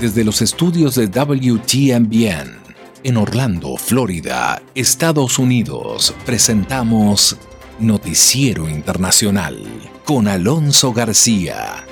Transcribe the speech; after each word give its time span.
Desde 0.00 0.22
los 0.22 0.42
estudios 0.42 0.94
de 0.94 1.08
WTMBN 1.08 2.56
en 3.02 3.16
Orlando, 3.16 3.76
Florida, 3.76 4.62
Estados 4.72 5.40
Unidos, 5.40 6.14
presentamos 6.24 7.36
Noticiero 7.80 8.68
Internacional 8.68 9.60
con 10.04 10.28
Alonso 10.28 10.92
García. 10.92 11.84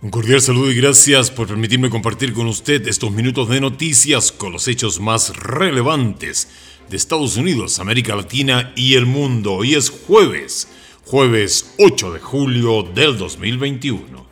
Un 0.00 0.10
cordial 0.10 0.40
saludo 0.40 0.70
y 0.70 0.76
gracias 0.76 1.30
por 1.30 1.48
permitirme 1.48 1.90
compartir 1.90 2.32
con 2.32 2.46
usted 2.46 2.88
estos 2.88 3.10
minutos 3.12 3.50
de 3.50 3.60
noticias 3.60 4.32
con 4.32 4.52
los 4.52 4.68
hechos 4.68 5.00
más 5.00 5.36
relevantes 5.36 6.48
de 6.88 6.96
Estados 6.96 7.36
Unidos, 7.36 7.78
América 7.78 8.16
Latina 8.16 8.72
y 8.74 8.94
el 8.94 9.04
mundo. 9.04 9.52
Hoy 9.52 9.74
es 9.74 9.90
jueves, 9.90 10.66
jueves 11.04 11.74
8 11.78 12.14
de 12.14 12.20
julio 12.20 12.84
del 12.84 13.18
2021. 13.18 14.29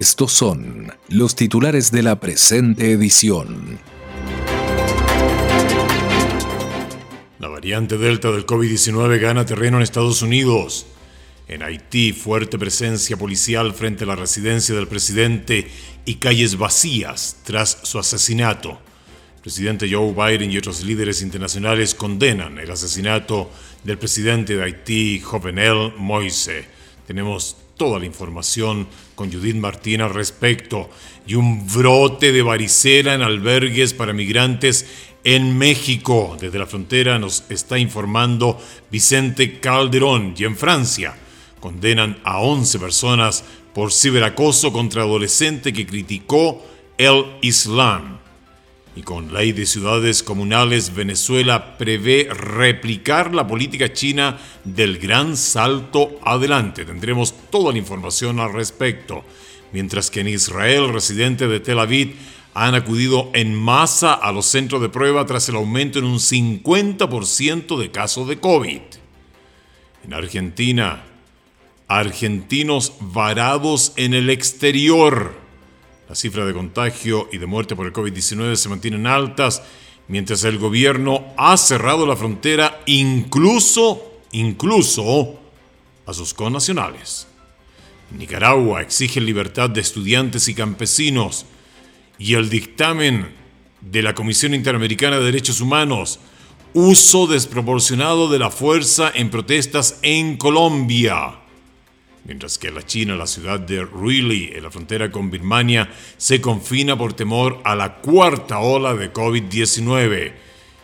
Estos 0.00 0.32
son 0.32 0.90
los 1.10 1.36
titulares 1.36 1.92
de 1.92 2.02
la 2.02 2.18
presente 2.18 2.90
edición. 2.90 3.78
La 7.38 7.48
variante 7.48 7.98
Delta 7.98 8.30
del 8.30 8.46
COVID-19 8.46 9.20
gana 9.20 9.44
terreno 9.44 9.76
en 9.76 9.82
Estados 9.82 10.22
Unidos. 10.22 10.86
En 11.48 11.62
Haití, 11.62 12.14
fuerte 12.14 12.58
presencia 12.58 13.18
policial 13.18 13.74
frente 13.74 14.04
a 14.04 14.06
la 14.06 14.16
residencia 14.16 14.74
del 14.74 14.88
presidente 14.88 15.70
y 16.06 16.14
calles 16.14 16.56
vacías 16.56 17.36
tras 17.44 17.80
su 17.82 17.98
asesinato. 17.98 18.80
El 19.36 19.42
presidente 19.42 19.86
Joe 19.92 20.14
Biden 20.14 20.50
y 20.50 20.56
otros 20.56 20.82
líderes 20.82 21.20
internacionales 21.20 21.94
condenan 21.94 22.58
el 22.58 22.70
asesinato 22.70 23.50
del 23.84 23.98
presidente 23.98 24.56
de 24.56 24.62
Haití, 24.62 25.20
Jovenel 25.20 25.92
Moise. 25.98 26.64
Tenemos 27.06 27.58
toda 27.80 27.98
la 27.98 28.04
información 28.04 28.86
con 29.14 29.32
Judith 29.32 29.56
Martín 29.56 30.02
al 30.02 30.12
respecto 30.12 30.90
y 31.26 31.34
un 31.34 31.66
brote 31.66 32.30
de 32.30 32.42
varicela 32.42 33.14
en 33.14 33.22
albergues 33.22 33.94
para 33.94 34.12
migrantes 34.12 34.84
en 35.24 35.56
México. 35.56 36.36
Desde 36.38 36.58
la 36.58 36.66
frontera 36.66 37.18
nos 37.18 37.44
está 37.48 37.78
informando 37.78 38.60
Vicente 38.90 39.60
Calderón 39.60 40.34
y 40.36 40.44
en 40.44 40.58
Francia 40.58 41.16
condenan 41.58 42.18
a 42.22 42.40
11 42.40 42.78
personas 42.78 43.44
por 43.72 43.92
ciberacoso 43.92 44.74
contra 44.74 45.00
adolescente 45.00 45.72
que 45.72 45.86
criticó 45.86 46.62
el 46.98 47.24
Islam. 47.40 48.19
Y 48.96 49.02
con 49.02 49.32
ley 49.32 49.52
de 49.52 49.66
ciudades 49.66 50.22
comunales, 50.22 50.94
Venezuela 50.94 51.78
prevé 51.78 52.28
replicar 52.30 53.32
la 53.32 53.46
política 53.46 53.92
china 53.92 54.38
del 54.64 54.98
gran 54.98 55.36
salto 55.36 56.18
adelante. 56.24 56.84
Tendremos 56.84 57.34
toda 57.50 57.72
la 57.72 57.78
información 57.78 58.40
al 58.40 58.52
respecto. 58.52 59.24
Mientras 59.72 60.10
que 60.10 60.20
en 60.20 60.28
Israel, 60.28 60.92
residentes 60.92 61.48
de 61.48 61.60
Tel 61.60 61.78
Aviv 61.78 62.16
han 62.52 62.74
acudido 62.74 63.30
en 63.32 63.54
masa 63.54 64.12
a 64.12 64.32
los 64.32 64.46
centros 64.46 64.82
de 64.82 64.88
prueba 64.88 65.24
tras 65.24 65.48
el 65.48 65.54
aumento 65.54 66.00
en 66.00 66.04
un 66.04 66.18
50% 66.18 67.78
de 67.78 67.90
casos 67.92 68.26
de 68.26 68.40
COVID. 68.40 68.80
En 70.02 70.14
Argentina, 70.14 71.04
argentinos 71.86 72.94
varados 73.00 73.92
en 73.96 74.14
el 74.14 74.30
exterior 74.30 75.39
las 76.10 76.18
cifras 76.18 76.44
de 76.44 76.52
contagio 76.52 77.28
y 77.30 77.38
de 77.38 77.46
muerte 77.46 77.76
por 77.76 77.86
el 77.86 77.92
COVID-19 77.92 78.56
se 78.56 78.68
mantienen 78.68 79.06
altas, 79.06 79.62
mientras 80.08 80.42
el 80.42 80.58
gobierno 80.58 81.24
ha 81.36 81.56
cerrado 81.56 82.04
la 82.04 82.16
frontera 82.16 82.80
incluso, 82.86 84.18
incluso 84.32 85.38
a 86.06 86.12
sus 86.12 86.34
connacionales. 86.34 87.28
Nicaragua 88.10 88.82
exige 88.82 89.20
libertad 89.20 89.70
de 89.70 89.82
estudiantes 89.82 90.48
y 90.48 90.54
campesinos 90.54 91.46
y 92.18 92.34
el 92.34 92.50
dictamen 92.50 93.32
de 93.80 94.02
la 94.02 94.12
Comisión 94.12 94.52
Interamericana 94.52 95.20
de 95.20 95.26
Derechos 95.26 95.60
Humanos, 95.60 96.18
uso 96.74 97.28
desproporcionado 97.28 98.28
de 98.28 98.40
la 98.40 98.50
fuerza 98.50 99.12
en 99.14 99.30
protestas 99.30 100.00
en 100.02 100.38
Colombia 100.38 101.38
mientras 102.24 102.58
que 102.58 102.70
la 102.70 102.84
China, 102.84 103.16
la 103.16 103.26
ciudad 103.26 103.60
de 103.60 103.82
Ruili, 103.82 104.50
en 104.54 104.62
la 104.62 104.70
frontera 104.70 105.10
con 105.10 105.30
Birmania, 105.30 105.90
se 106.16 106.40
confina 106.40 106.96
por 106.96 107.12
temor 107.12 107.60
a 107.64 107.74
la 107.74 107.96
cuarta 107.96 108.58
ola 108.58 108.94
de 108.94 109.12
COVID-19. 109.12 110.32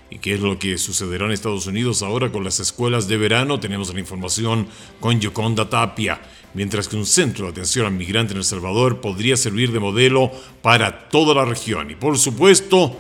¿Y 0.09 0.19
qué 0.19 0.35
es 0.35 0.41
lo 0.41 0.59
que 0.59 0.79
sucederá 0.79 1.27
en 1.27 1.33
Estados 1.33 1.67
Unidos 1.67 2.03
ahora 2.03 2.31
con 2.31 2.45
las 2.45 2.61
escuelas 2.61 3.09
de 3.09 3.17
verano? 3.17 3.59
Tenemos 3.59 3.93
la 3.93 4.01
información 4.01 4.69
con 5.01 5.21
Yoconda 5.21 5.69
Tapia. 5.69 6.21
Mientras 6.55 6.89
que 6.89 6.97
un 6.97 7.05
centro 7.05 7.47
de 7.47 7.51
atención 7.51 7.87
al 7.87 7.93
migrante 7.93 8.33
en 8.33 8.39
El 8.39 8.45
Salvador 8.45 9.01
podría 9.01 9.37
servir 9.37 9.73
de 9.73 9.81
modelo 9.81 10.31
para 10.63 11.09
toda 11.09 11.35
la 11.35 11.45
región. 11.45 11.91
Y 11.91 11.97
por 11.97 12.17
supuesto, 12.19 12.97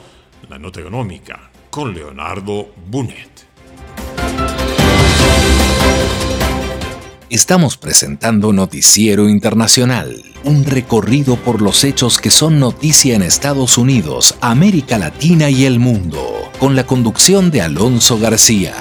la 0.50 0.58
nota 0.58 0.80
económica 0.80 1.50
con 1.70 1.94
Leonardo 1.94 2.74
Bunet. 2.88 3.45
Estamos 7.46 7.76
presentando 7.76 8.52
Noticiero 8.52 9.28
Internacional, 9.28 10.20
un 10.42 10.64
recorrido 10.64 11.36
por 11.36 11.62
los 11.62 11.84
hechos 11.84 12.18
que 12.18 12.28
son 12.28 12.58
noticia 12.58 13.14
en 13.14 13.22
Estados 13.22 13.78
Unidos, 13.78 14.34
América 14.40 14.98
Latina 14.98 15.48
y 15.48 15.64
el 15.64 15.78
mundo, 15.78 16.50
con 16.58 16.74
la 16.74 16.88
conducción 16.88 17.52
de 17.52 17.60
Alonso 17.60 18.18
García. 18.18 18.74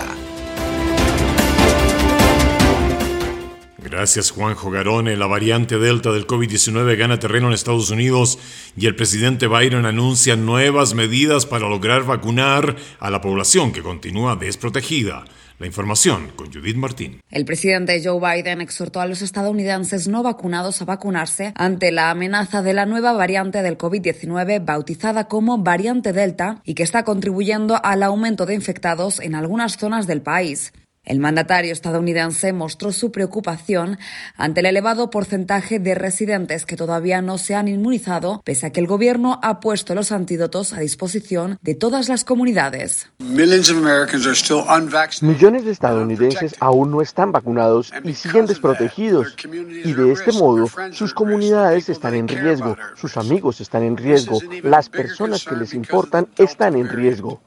Gracias 3.78 4.32
Juanjo 4.32 4.72
Garone. 4.72 5.16
La 5.16 5.28
variante 5.28 5.78
Delta 5.78 6.12
del 6.12 6.26
COVID-19 6.26 6.98
gana 6.98 7.20
terreno 7.20 7.48
en 7.48 7.54
Estados 7.54 7.92
Unidos 7.92 8.40
y 8.76 8.88
el 8.88 8.96
presidente 8.96 9.48
Biden 9.48 9.86
anuncia 9.86 10.36
nuevas 10.36 10.96
medidas 10.96 11.46
para 11.46 11.70
lograr 11.70 12.04
vacunar 12.04 12.76
a 13.00 13.12
la 13.12 13.22
población 13.22 13.72
que 13.72 13.84
continúa 13.84 14.36
desprotegida. 14.36 15.24
La 15.58 15.68
información 15.68 16.32
con 16.36 16.52
Judith 16.52 16.76
Martín. 16.76 17.22
El 17.32 17.46
presidente 17.46 18.02
Joe 18.04 18.20
Biden 18.20 18.60
exhortó 18.60 19.00
a 19.00 19.08
los 19.08 19.22
estadounidenses 19.22 20.10
no 20.10 20.22
vacunados 20.22 20.82
a 20.82 20.86
vacunarse 20.86 21.54
ante 21.56 21.94
la 21.94 22.10
amenaza 22.10 22.62
de 22.62 22.74
la 22.74 22.86
nueva 22.86 23.14
variante 23.14 23.62
del 23.62 23.78
COVID-19 23.78 24.66
bautizada 24.66 25.30
como 25.30 25.58
variante 25.60 26.12
Delta 26.12 26.62
y 26.66 26.74
que 26.74 26.84
está 26.84 27.04
contribuyendo 27.04 27.80
al 27.82 28.04
aumento 28.04 28.46
de 28.46 28.54
infectados 28.54 29.22
en 29.22 29.34
algunas 29.34 29.78
zonas 29.78 30.08
del 30.08 30.22
país. 30.22 30.74
El 31.06 31.20
mandatario 31.20 31.72
estadounidense 31.72 32.52
mostró 32.52 32.92
su 32.92 33.12
preocupación 33.12 34.00
ante 34.36 34.62
el 34.62 34.66
elevado 34.66 35.12
porcentaje 35.12 35.80
de 35.80 35.94
residentes 35.94 36.66
que 36.66 36.76
todavía 36.76 37.22
no 37.22 37.38
se 37.38 37.54
han 37.54 37.68
inmunizado, 37.68 38.42
pese 38.44 38.66
a 38.66 38.70
que 38.72 38.80
el 38.80 38.88
gobierno 38.88 39.40
ha 39.44 39.60
puesto 39.60 39.94
los 39.94 40.12
antídotos 40.12 40.74
a 40.74 40.80
disposición 40.80 41.60
de 41.62 41.76
todas 41.76 42.10
las 42.10 42.26
comunidades. 42.26 43.12
Millones 45.22 45.66
de 45.66 45.72
estadounidenses 45.72 46.56
aún 46.60 46.92
no 46.92 47.02
están 47.02 47.32
vacunados 47.32 47.94
y 48.04 48.14
siguen 48.14 48.48
desprotegidos. 48.48 49.36
Y 49.84 49.94
de 49.94 50.12
este 50.12 50.32
modo, 50.32 50.68
sus 50.92 51.14
comunidades 51.14 51.90
están 51.90 52.16
en 52.16 52.28
riesgo, 52.28 52.76
sus 52.96 53.16
amigos 53.18 53.62
están 53.62 53.84
en 53.84 53.96
riesgo, 53.98 54.40
las 54.64 54.90
personas 54.90 55.46
que 55.46 55.56
les 55.56 55.74
importan 55.74 56.28
están 56.38 56.76
en 56.76 56.90
riesgo. 56.90 57.42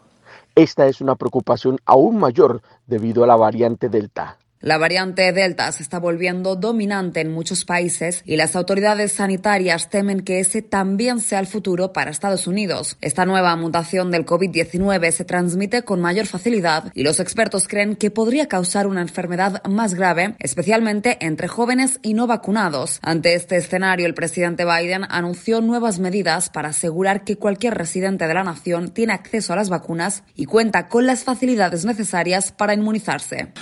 Esta 0.58 0.88
es 0.88 1.00
una 1.00 1.14
preocupación 1.14 1.78
aún 1.84 2.18
mayor 2.18 2.62
debido 2.88 3.22
a 3.22 3.28
la 3.28 3.36
variante 3.36 3.88
Delta. 3.88 4.38
La 4.60 4.76
variante 4.76 5.32
Delta 5.32 5.70
se 5.70 5.84
está 5.84 6.00
volviendo 6.00 6.56
dominante 6.56 7.20
en 7.20 7.30
muchos 7.30 7.64
países 7.64 8.22
y 8.26 8.34
las 8.34 8.56
autoridades 8.56 9.12
sanitarias 9.12 9.88
temen 9.88 10.22
que 10.22 10.40
ese 10.40 10.62
también 10.62 11.20
sea 11.20 11.38
el 11.38 11.46
futuro 11.46 11.92
para 11.92 12.10
Estados 12.10 12.48
Unidos. 12.48 12.96
Esta 13.00 13.24
nueva 13.24 13.54
mutación 13.54 14.10
del 14.10 14.26
COVID-19 14.26 15.12
se 15.12 15.24
transmite 15.24 15.82
con 15.82 16.00
mayor 16.00 16.26
facilidad 16.26 16.90
y 16.94 17.04
los 17.04 17.20
expertos 17.20 17.68
creen 17.68 17.94
que 17.94 18.10
podría 18.10 18.48
causar 18.48 18.88
una 18.88 19.00
enfermedad 19.00 19.62
más 19.64 19.94
grave, 19.94 20.34
especialmente 20.40 21.18
entre 21.20 21.46
jóvenes 21.46 22.00
y 22.02 22.14
no 22.14 22.26
vacunados. 22.26 22.98
Ante 23.02 23.34
este 23.34 23.58
escenario, 23.58 24.06
el 24.06 24.14
presidente 24.14 24.64
Biden 24.64 25.04
anunció 25.08 25.60
nuevas 25.60 26.00
medidas 26.00 26.50
para 26.50 26.70
asegurar 26.70 27.22
que 27.22 27.36
cualquier 27.36 27.74
residente 27.74 28.26
de 28.26 28.34
la 28.34 28.42
nación 28.42 28.90
tiene 28.90 29.12
acceso 29.12 29.52
a 29.52 29.56
las 29.56 29.68
vacunas 29.68 30.24
y 30.34 30.46
cuenta 30.46 30.88
con 30.88 31.06
las 31.06 31.22
facilidades 31.22 31.84
necesarias 31.84 32.50
para 32.50 32.74
inmunizarse. 32.74 33.52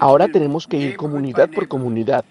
Ahora 0.00 0.28
tenemos 0.28 0.66
que 0.66 0.76
ir 0.76 0.96
comunidad 0.96 1.50
por 1.50 1.68
comunidad, 1.68 2.24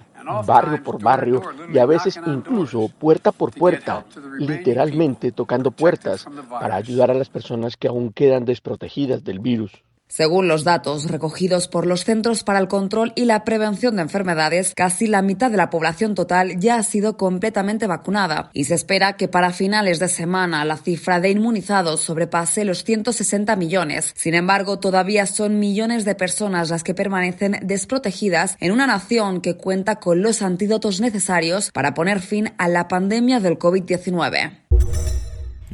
barrio 0.45 0.83
por 0.83 1.01
barrio 1.01 1.41
y 1.73 1.77
a 1.77 1.85
veces 1.85 2.19
incluso 2.25 2.89
puerta 2.89 3.31
por 3.31 3.51
puerta, 3.51 4.05
literalmente 4.37 5.31
tocando 5.31 5.71
puertas 5.71 6.25
para 6.49 6.75
ayudar 6.75 7.11
a 7.11 7.13
las 7.13 7.29
personas 7.29 7.77
que 7.77 7.87
aún 7.87 8.11
quedan 8.11 8.45
desprotegidas 8.45 9.23
del 9.23 9.39
virus. 9.39 9.71
Según 10.07 10.47
los 10.47 10.63
datos 10.63 11.09
recogidos 11.09 11.67
por 11.67 11.87
los 11.87 12.05
Centros 12.05 12.43
para 12.43 12.59
el 12.59 12.67
Control 12.67 13.11
y 13.15 13.25
la 13.25 13.43
Prevención 13.43 13.95
de 13.95 14.03
Enfermedades, 14.03 14.73
casi 14.75 15.07
la 15.07 15.21
mitad 15.21 15.49
de 15.49 15.57
la 15.57 15.69
población 15.69 16.15
total 16.15 16.59
ya 16.59 16.75
ha 16.75 16.83
sido 16.83 17.17
completamente 17.17 17.87
vacunada 17.87 18.49
y 18.53 18.65
se 18.65 18.75
espera 18.75 19.17
que 19.17 19.27
para 19.27 19.51
finales 19.51 19.99
de 19.99 20.07
semana 20.07 20.63
la 20.63 20.77
cifra 20.77 21.19
de 21.19 21.31
inmunizados 21.31 22.01
sobrepase 22.01 22.65
los 22.65 22.83
160 22.83 23.55
millones. 23.55 24.13
Sin 24.15 24.35
embargo, 24.35 24.79
todavía 24.79 25.25
son 25.25 25.59
millones 25.59 26.05
de 26.05 26.15
personas 26.15 26.69
las 26.69 26.83
que 26.83 26.93
permanecen 26.93 27.59
desprotegidas 27.63 28.57
en 28.59 28.71
una 28.71 28.87
nación 28.87 29.41
que 29.41 29.57
cuenta 29.57 29.97
con 29.97 30.21
los 30.21 30.41
antídotos 30.41 31.01
necesarios 31.01 31.71
para 31.71 31.93
poner 31.93 32.21
fin 32.21 32.53
a 32.57 32.69
la 32.69 32.87
pandemia 32.87 33.39
del 33.39 33.57
COVID-19. 33.57 35.24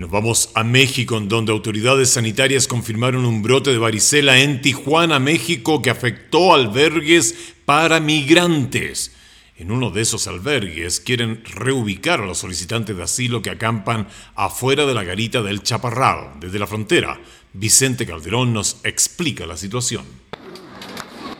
Nos 0.01 0.09
vamos 0.09 0.50
a 0.56 0.63
México, 0.63 1.19
donde 1.19 1.51
autoridades 1.51 2.09
sanitarias 2.09 2.65
confirmaron 2.68 3.24
un 3.24 3.44
brote 3.44 3.69
de 3.69 3.77
varicela 3.77 4.39
en 4.39 4.59
Tijuana, 4.59 5.19
México, 5.19 5.80
que 5.80 5.92
afectó 5.92 6.56
albergues 6.56 7.53
para 7.65 8.00
migrantes. 8.00 9.12
En 9.57 9.69
uno 9.69 9.92
de 9.92 10.01
esos 10.01 10.25
albergues 10.25 11.01
quieren 11.01 11.44
reubicar 11.45 12.19
a 12.19 12.25
los 12.25 12.39
solicitantes 12.39 12.98
de 12.98 13.03
asilo 13.03 13.44
que 13.44 13.51
acampan 13.51 14.07
afuera 14.33 14.88
de 14.88 14.95
la 14.95 15.03
garita 15.03 15.44
del 15.44 15.62
Chaparral, 15.62 16.39
desde 16.39 16.57
la 16.57 16.65
frontera. 16.65 17.21
Vicente 17.53 18.07
Calderón 18.07 18.53
nos 18.53 18.77
explica 18.83 19.45
la 19.45 19.56
situación. 19.56 20.06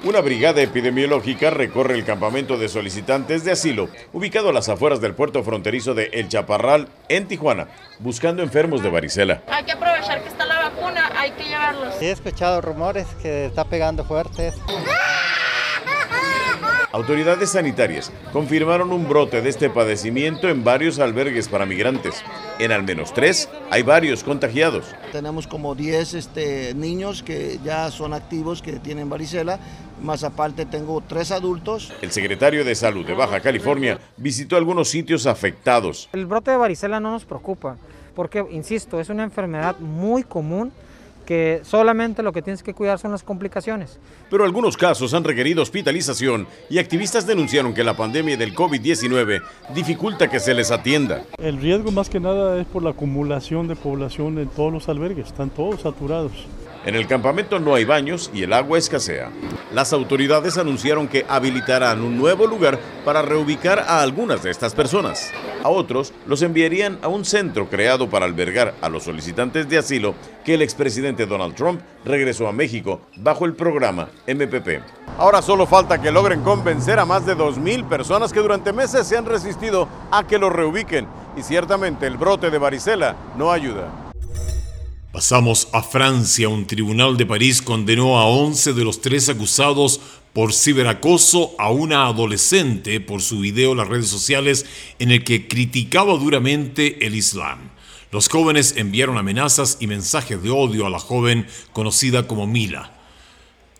Una 0.04 0.20
brigada 0.20 0.64
epidemiológica 0.64 1.52
recorre 1.52 1.94
el 1.94 2.04
campamento 2.04 2.58
de 2.58 2.70
solicitantes 2.70 3.44
de 3.44 3.52
asilo, 3.52 3.88
ubicado 4.14 4.50
a 4.50 4.54
las 4.54 4.68
afueras 4.68 5.00
del 5.00 5.14
puerto 5.14 5.44
fronterizo 5.44 5.94
de 5.94 6.06
El 6.14 6.28
Chaparral, 6.28 6.88
en 7.08 7.28
Tijuana, 7.28 7.68
buscando 8.00 8.42
enfermos 8.42 8.82
de 8.82 8.90
varicela. 8.90 9.44
Hay 9.48 9.64
que 9.64 9.74
aprovechar 9.74 10.24
que 10.24 10.30
está 10.30 10.48
la 10.48 10.70
vacuna, 10.70 11.12
hay 11.16 11.30
que 11.32 11.44
llevarlos. 11.44 12.02
He 12.02 12.10
escuchado 12.10 12.62
rumores 12.62 13.06
que 13.22 13.46
está 13.46 13.66
pegando 13.66 14.04
fuerte. 14.04 14.54
Autoridades 16.94 17.52
sanitarias 17.52 18.12
confirmaron 18.34 18.92
un 18.92 19.08
brote 19.08 19.42
de 19.42 19.50
este 19.50 19.70
padecimiento 19.70 20.50
en 20.50 20.66
varios 20.66 21.00
albergues 21.00 21.48
para 21.48 21.66
migrantes. 21.66 22.22
En 22.60 22.74
al 22.74 22.84
menos 22.84 23.14
tres 23.14 23.48
hay 23.70 23.82
varios 23.82 24.26
contagiados. 24.26 24.94
Tenemos 25.14 25.48
como 25.48 25.74
10 25.74 26.14
este, 26.16 26.74
niños 26.74 27.24
que 27.24 27.60
ya 27.64 27.90
son 27.92 28.14
activos, 28.14 28.62
que 28.62 28.74
tienen 28.74 29.10
varicela, 29.10 29.58
más 30.02 30.26
aparte 30.26 30.66
tengo 30.66 31.00
tres 31.00 31.32
adultos. 31.32 31.94
El 32.02 32.12
secretario 32.12 32.66
de 32.66 32.76
Salud 32.76 33.06
de 33.06 33.14
Baja 33.14 33.40
California 33.40 33.98
visitó 34.18 34.58
algunos 34.58 34.90
sitios 34.90 35.28
afectados. 35.28 36.10
El 36.12 36.26
brote 36.26 36.52
de 36.52 36.58
varicela 36.58 37.00
no 37.00 37.12
nos 37.12 37.24
preocupa, 37.24 37.78
porque, 38.16 38.46
insisto, 38.52 39.00
es 39.00 39.08
una 39.08 39.24
enfermedad 39.24 39.80
muy 39.80 40.24
común 40.24 40.74
que 41.22 41.62
solamente 41.64 42.24
lo 42.24 42.34
que 42.34 42.42
tienes 42.42 42.64
que 42.64 42.74
cuidar 42.74 43.00
son 43.00 43.12
las 43.12 43.24
complicaciones. 43.24 44.00
Pero 44.30 44.44
algunos 44.44 44.78
casos 44.78 45.14
han 45.14 45.24
requerido 45.24 45.62
hospitalización 45.62 46.48
y 46.70 46.80
activistas 46.80 47.28
denunciaron 47.28 47.74
que 47.74 47.84
la 47.84 47.96
pandemia 47.96 48.38
del 48.38 48.56
COVID-19 48.56 49.42
dificulta 49.74 50.30
que 50.30 50.40
se 50.40 50.54
les 50.54 50.72
atienda. 50.72 51.24
El 51.38 51.62
riesgo 51.62 51.92
más 51.92 52.10
que 52.10 52.20
nada 52.20 52.60
es 52.60 52.68
por 52.68 52.84
la 52.84 52.92
acumulación 52.92 53.68
de 53.68 53.76
población 53.76 54.40
en 54.40 54.48
todos 54.48 54.72
los 54.72 54.90
albergues, 54.90 55.28
están 55.28 55.50
todos 55.50 55.82
saturados. 55.82 56.32
En 56.84 56.96
el 56.96 57.06
campamento 57.06 57.60
no 57.60 57.76
hay 57.76 57.86
baños 57.86 58.32
y 58.34 58.42
el 58.42 58.54
agua 58.54 58.80
escasea. 58.80 59.30
Las 59.72 59.94
autoridades 59.94 60.58
anunciaron 60.58 61.08
que 61.08 61.26
habilitarán 61.30 62.02
un 62.02 62.18
nuevo 62.18 62.48
lugar 62.48 62.80
para 63.06 63.22
reubicar 63.22 63.80
a 63.80 64.02
algunas 64.02 64.42
de 64.42 64.50
estas 64.50 64.74
personas. 64.74 65.32
A 65.64 65.70
otros 65.70 66.14
los 66.28 66.42
enviarían 66.42 66.98
a 67.02 67.08
un 67.08 67.24
centro 67.24 67.70
creado 67.70 68.10
para 68.10 68.26
albergar 68.26 68.74
a 68.82 68.90
los 68.90 69.04
solicitantes 69.04 69.70
de 69.70 69.78
asilo 69.78 70.16
que 70.44 70.56
el 70.56 70.62
expresidente 70.62 71.26
Donald 71.26 71.56
Trump 71.56 71.82
regresó 72.04 72.48
a 72.48 72.52
México 72.52 73.02
bajo 73.18 73.46
el 73.46 73.54
programa 73.54 74.10
MPP. 74.28 74.82
Ahora 75.18 75.42
solo 75.42 75.68
falta 75.68 76.02
que 76.02 76.12
logren 76.12 76.42
convencer 76.42 76.98
a 76.98 77.06
más 77.06 77.26
de 77.26 77.38
2.000 77.38 77.88
personas 77.88 78.34
que 78.34 78.40
durante 78.40 78.74
meses 78.74 79.06
se 79.06 79.18
han 79.18 79.26
resistido 79.26 79.88
a 80.10 80.26
que 80.26 80.40
los 80.40 80.52
reubiquen 80.52 81.08
y 81.38 81.44
ciertamente 81.44 82.08
el 82.08 82.18
brote 82.18 82.50
de 82.50 82.58
varicela 82.58 83.16
no 83.38 83.52
ayuda. 83.52 84.12
Pasamos 85.12 85.68
a 85.74 85.84
Francia. 85.84 86.48
Un 86.48 86.66
tribunal 86.66 87.18
de 87.18 87.26
París 87.26 87.62
condenó 87.62 88.18
a 88.18 88.26
11 88.28 88.72
de 88.72 88.84
los 88.86 89.02
tres 89.02 89.28
acusados 89.28 90.00
por 90.34 90.54
ciberacoso 90.54 91.56
a 91.58 91.72
una 91.72 92.06
adolescente 92.06 93.02
por 93.02 93.22
su 93.22 93.40
video 93.40 93.72
en 93.72 93.78
las 93.78 93.88
redes 93.88 94.08
sociales 94.08 94.66
en 95.00 95.12
el 95.12 95.24
que 95.24 95.48
criticaba 95.48 96.14
duramente 96.14 97.06
el 97.06 97.16
Islam. 97.16 97.72
Los 98.12 98.28
jóvenes 98.28 98.76
enviaron 98.78 99.18
amenazas 99.18 99.78
y 99.80 99.88
mensajes 99.88 100.42
de 100.42 100.50
odio 100.50 100.86
a 100.86 100.90
la 100.90 101.00
joven 101.00 101.48
conocida 101.74 102.28
como 102.28 102.48
Mila. 102.48 102.92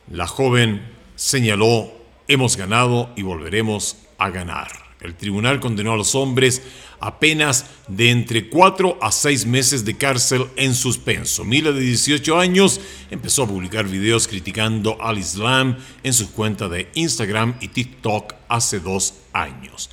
La 0.10 0.28
joven 0.28 0.82
señaló, 1.16 1.92
hemos 2.28 2.58
ganado 2.58 3.12
y 3.16 3.24
volveremos 3.24 3.98
a 4.18 4.30
ganar. 4.30 4.91
El 5.02 5.16
tribunal 5.16 5.60
condenó 5.60 5.94
a 5.94 5.98
los 5.98 6.14
hombres 6.14 6.62
a 7.00 7.20
penas 7.20 7.66
de 7.88 8.12
entre 8.12 8.50
4 8.50 9.00
a 9.02 9.12
6 9.12 9.48
meses 9.48 9.84
de 9.84 9.98
cárcel 9.98 10.46
en 10.56 10.76
suspenso. 10.76 11.44
Mila, 11.44 11.72
de 11.72 11.82
18 11.82 12.38
años, 12.40 12.80
empezó 13.10 13.44
a 13.44 13.48
publicar 13.48 13.88
videos 13.88 14.28
criticando 14.28 15.02
al 15.02 15.18
Islam 15.18 15.78
en 16.04 16.14
sus 16.14 16.28
cuentas 16.28 16.70
de 16.70 16.90
Instagram 16.94 17.56
y 17.60 17.70
TikTok 17.70 18.36
hace 18.48 18.80
dos 18.80 19.16
años. 19.34 19.90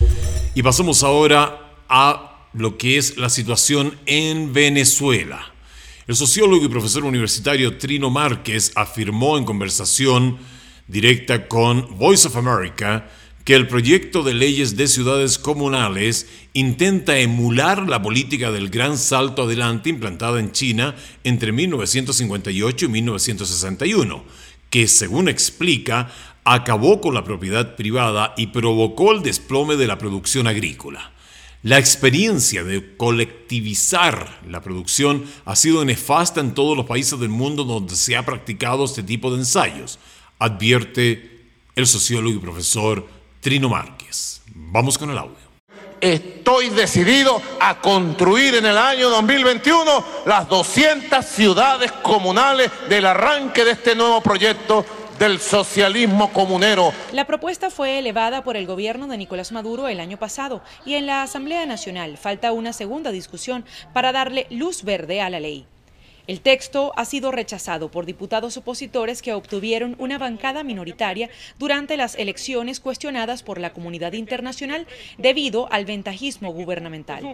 Y 0.54 0.62
pasamos 0.62 1.02
ahora 1.02 1.78
a 1.88 2.46
lo 2.52 2.76
que 2.76 2.98
es 2.98 3.16
la 3.16 3.30
situación 3.30 3.96
en 4.04 4.52
Venezuela. 4.52 5.52
El 6.06 6.16
sociólogo 6.16 6.64
y 6.64 6.68
profesor 6.68 7.04
universitario 7.04 7.78
Trino 7.78 8.10
Márquez 8.10 8.72
afirmó 8.74 9.38
en 9.38 9.44
conversación 9.44 10.38
directa 10.86 11.48
con 11.48 11.98
Voice 11.98 12.28
of 12.28 12.36
America 12.36 13.08
que 13.48 13.54
el 13.54 13.66
proyecto 13.66 14.22
de 14.22 14.34
leyes 14.34 14.76
de 14.76 14.86
ciudades 14.86 15.38
comunales 15.38 16.28
intenta 16.52 17.18
emular 17.18 17.88
la 17.88 18.02
política 18.02 18.52
del 18.52 18.68
gran 18.68 18.98
salto 18.98 19.44
adelante 19.44 19.88
implantada 19.88 20.38
en 20.38 20.52
China 20.52 20.94
entre 21.24 21.52
1958 21.52 22.84
y 22.84 22.88
1961, 22.90 24.22
que 24.68 24.86
según 24.86 25.30
explica 25.30 26.12
acabó 26.44 27.00
con 27.00 27.14
la 27.14 27.24
propiedad 27.24 27.74
privada 27.74 28.34
y 28.36 28.48
provocó 28.48 29.12
el 29.12 29.22
desplome 29.22 29.76
de 29.76 29.86
la 29.86 29.96
producción 29.96 30.46
agrícola. 30.46 31.12
La 31.62 31.78
experiencia 31.78 32.64
de 32.64 32.98
colectivizar 32.98 34.42
la 34.46 34.60
producción 34.60 35.24
ha 35.46 35.56
sido 35.56 35.86
nefasta 35.86 36.42
en 36.42 36.52
todos 36.52 36.76
los 36.76 36.84
países 36.84 37.18
del 37.18 37.30
mundo 37.30 37.64
donde 37.64 37.96
se 37.96 38.14
ha 38.14 38.26
practicado 38.26 38.84
este 38.84 39.02
tipo 39.02 39.30
de 39.30 39.38
ensayos, 39.38 39.98
advierte 40.38 41.46
el 41.76 41.86
sociólogo 41.86 42.36
y 42.36 42.40
profesor 42.40 43.17
Trino 43.48 43.70
Márquez. 43.70 44.42
Vamos 44.54 44.98
con 44.98 45.08
el 45.08 45.16
audio. 45.16 45.38
Estoy 46.02 46.68
decidido 46.68 47.40
a 47.58 47.80
construir 47.80 48.56
en 48.56 48.66
el 48.66 48.76
año 48.76 49.08
2021 49.08 50.04
las 50.26 50.46
200 50.50 51.24
ciudades 51.24 51.90
comunales 52.02 52.70
del 52.90 53.06
arranque 53.06 53.64
de 53.64 53.70
este 53.70 53.94
nuevo 53.94 54.20
proyecto 54.20 54.84
del 55.18 55.40
socialismo 55.40 56.30
comunero. 56.30 56.92
La 57.12 57.26
propuesta 57.26 57.70
fue 57.70 57.98
elevada 57.98 58.44
por 58.44 58.58
el 58.58 58.66
gobierno 58.66 59.06
de 59.06 59.16
Nicolás 59.16 59.50
Maduro 59.50 59.88
el 59.88 60.00
año 60.00 60.18
pasado 60.18 60.62
y 60.84 60.96
en 60.96 61.06
la 61.06 61.22
Asamblea 61.22 61.64
Nacional 61.64 62.18
falta 62.18 62.52
una 62.52 62.74
segunda 62.74 63.12
discusión 63.12 63.64
para 63.94 64.12
darle 64.12 64.46
luz 64.50 64.82
verde 64.82 65.22
a 65.22 65.30
la 65.30 65.40
ley. 65.40 65.66
El 66.28 66.42
texto 66.42 66.92
ha 66.94 67.06
sido 67.06 67.32
rechazado 67.32 67.90
por 67.90 68.04
diputados 68.04 68.58
opositores 68.58 69.22
que 69.22 69.32
obtuvieron 69.32 69.96
una 69.98 70.18
bancada 70.18 70.62
minoritaria 70.62 71.30
durante 71.58 71.96
las 71.96 72.16
elecciones 72.16 72.80
cuestionadas 72.80 73.42
por 73.42 73.58
la 73.58 73.72
comunidad 73.72 74.12
internacional 74.12 74.86
debido 75.16 75.72
al 75.72 75.86
ventajismo 75.86 76.52
gubernamental. 76.52 77.24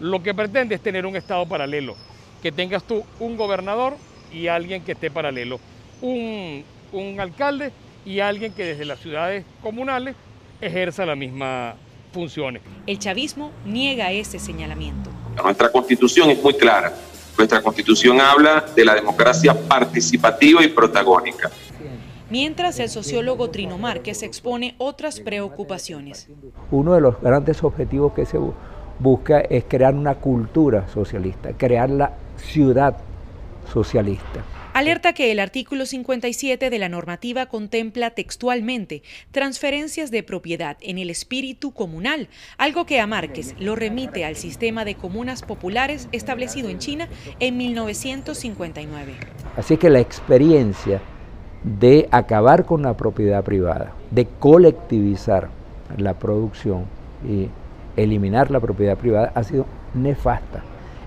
Lo 0.00 0.22
que 0.22 0.32
pretende 0.32 0.76
es 0.76 0.80
tener 0.80 1.04
un 1.04 1.14
Estado 1.14 1.44
paralelo, 1.46 1.94
que 2.42 2.50
tengas 2.50 2.84
tú 2.84 3.04
un 3.20 3.36
gobernador 3.36 3.98
y 4.32 4.46
alguien 4.46 4.82
que 4.82 4.92
esté 4.92 5.10
paralelo, 5.10 5.60
un, 6.00 6.64
un 6.92 7.20
alcalde 7.20 7.70
y 8.06 8.20
alguien 8.20 8.54
que 8.54 8.64
desde 8.64 8.86
las 8.86 8.98
ciudades 9.00 9.44
comunales 9.62 10.16
ejerza 10.62 11.04
las 11.04 11.18
mismas 11.18 11.74
funciones. 12.14 12.62
El 12.86 12.98
chavismo 12.98 13.52
niega 13.66 14.10
ese 14.10 14.38
señalamiento. 14.38 15.10
Nuestra 15.36 15.70
constitución 15.70 16.30
es 16.30 16.42
muy 16.42 16.54
clara 16.54 16.94
nuestra 17.38 17.62
constitución 17.62 18.20
habla 18.20 18.66
de 18.74 18.84
la 18.84 18.94
democracia 18.94 19.54
participativa 19.54 20.62
y 20.62 20.68
protagónica. 20.68 21.50
Mientras 22.30 22.78
el 22.80 22.90
sociólogo 22.90 23.48
Trino 23.48 23.78
Márquez 23.78 24.22
expone 24.22 24.74
otras 24.76 25.20
preocupaciones. 25.20 26.28
Uno 26.70 26.92
de 26.94 27.00
los 27.00 27.18
grandes 27.22 27.64
objetivos 27.64 28.12
que 28.12 28.26
se 28.26 28.38
busca 28.98 29.40
es 29.40 29.64
crear 29.66 29.94
una 29.94 30.16
cultura 30.16 30.88
socialista, 30.88 31.52
crear 31.56 31.88
la 31.88 32.12
ciudad 32.36 32.98
socialista. 33.72 34.44
Alerta 34.74 35.12
que 35.12 35.32
el 35.32 35.40
artículo 35.40 35.86
57 35.86 36.70
de 36.70 36.78
la 36.78 36.88
normativa 36.88 37.46
contempla 37.46 38.10
textualmente 38.10 39.02
transferencias 39.32 40.10
de 40.10 40.22
propiedad 40.22 40.76
en 40.80 40.98
el 40.98 41.10
espíritu 41.10 41.72
comunal, 41.72 42.28
algo 42.58 42.86
que 42.86 43.00
a 43.00 43.06
Márquez 43.06 43.54
lo 43.58 43.74
remite 43.74 44.24
al 44.24 44.36
sistema 44.36 44.84
de 44.84 44.94
comunas 44.94 45.42
populares 45.42 46.08
establecido 46.12 46.68
en 46.68 46.78
China 46.78 47.08
en 47.40 47.56
1959. 47.56 49.14
Así 49.56 49.76
que 49.78 49.90
la 49.90 50.00
experiencia 50.00 51.00
de 51.64 52.08
acabar 52.12 52.64
con 52.64 52.82
la 52.82 52.96
propiedad 52.96 53.42
privada, 53.42 53.94
de 54.10 54.26
colectivizar 54.38 55.48
la 55.96 56.14
producción 56.18 56.84
y 57.28 57.48
eliminar 57.96 58.50
la 58.50 58.60
propiedad 58.60 58.96
privada 58.96 59.32
ha 59.34 59.42
sido 59.42 59.66
nefasta 59.94 60.62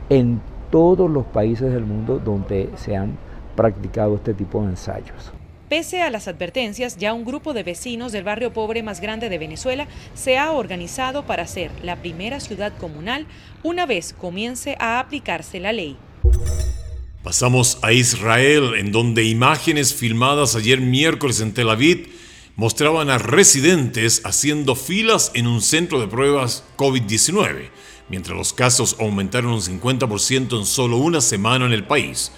en 0.09 0.41
todos 0.71 1.09
los 1.09 1.25
países 1.25 1.71
del 1.71 1.85
mundo 1.85 2.19
donde 2.19 2.69
se 2.75 2.97
han 2.97 3.17
practicado 3.55 4.15
este 4.15 4.33
tipo 4.33 4.61
de 4.63 4.71
ensayos. 4.71 5.31
Pese 5.71 6.01
a 6.01 6.09
las 6.09 6.27
advertencias, 6.27 6.97
ya 6.97 7.13
un 7.13 7.23
grupo 7.23 7.53
de 7.53 7.63
vecinos 7.63 8.11
del 8.11 8.25
barrio 8.25 8.51
pobre 8.51 8.83
más 8.83 8.99
grande 8.99 9.29
de 9.29 9.37
Venezuela 9.37 9.87
se 10.15 10.37
ha 10.37 10.51
organizado 10.51 11.25
para 11.25 11.47
ser 11.47 11.71
la 11.81 11.95
primera 11.95 12.41
ciudad 12.41 12.73
comunal 12.77 13.25
una 13.63 13.85
vez 13.85 14.13
comience 14.13 14.75
a 14.79 14.99
aplicarse 14.99 15.61
la 15.61 15.71
ley. 15.71 15.95
Pasamos 17.23 17.77
a 17.83 17.93
Israel, 17.93 18.73
en 18.75 18.91
donde 18.91 19.23
imágenes 19.23 19.93
filmadas 19.93 20.57
ayer 20.57 20.81
miércoles 20.81 21.39
en 21.39 21.53
Tel 21.53 21.69
Aviv 21.69 22.09
mostraban 22.57 23.09
a 23.09 23.17
residentes 23.17 24.21
haciendo 24.25 24.75
filas 24.75 25.31
en 25.35 25.47
un 25.47 25.61
centro 25.61 26.01
de 26.01 26.07
pruebas 26.07 26.65
COVID-19, 26.75 27.69
mientras 28.09 28.37
los 28.37 28.51
casos 28.51 28.97
aumentaron 28.99 29.53
un 29.53 29.61
50% 29.61 30.59
en 30.59 30.65
solo 30.65 30.97
una 30.97 31.21
semana 31.21 31.65
en 31.65 31.71
el 31.71 31.85
país. 31.85 32.31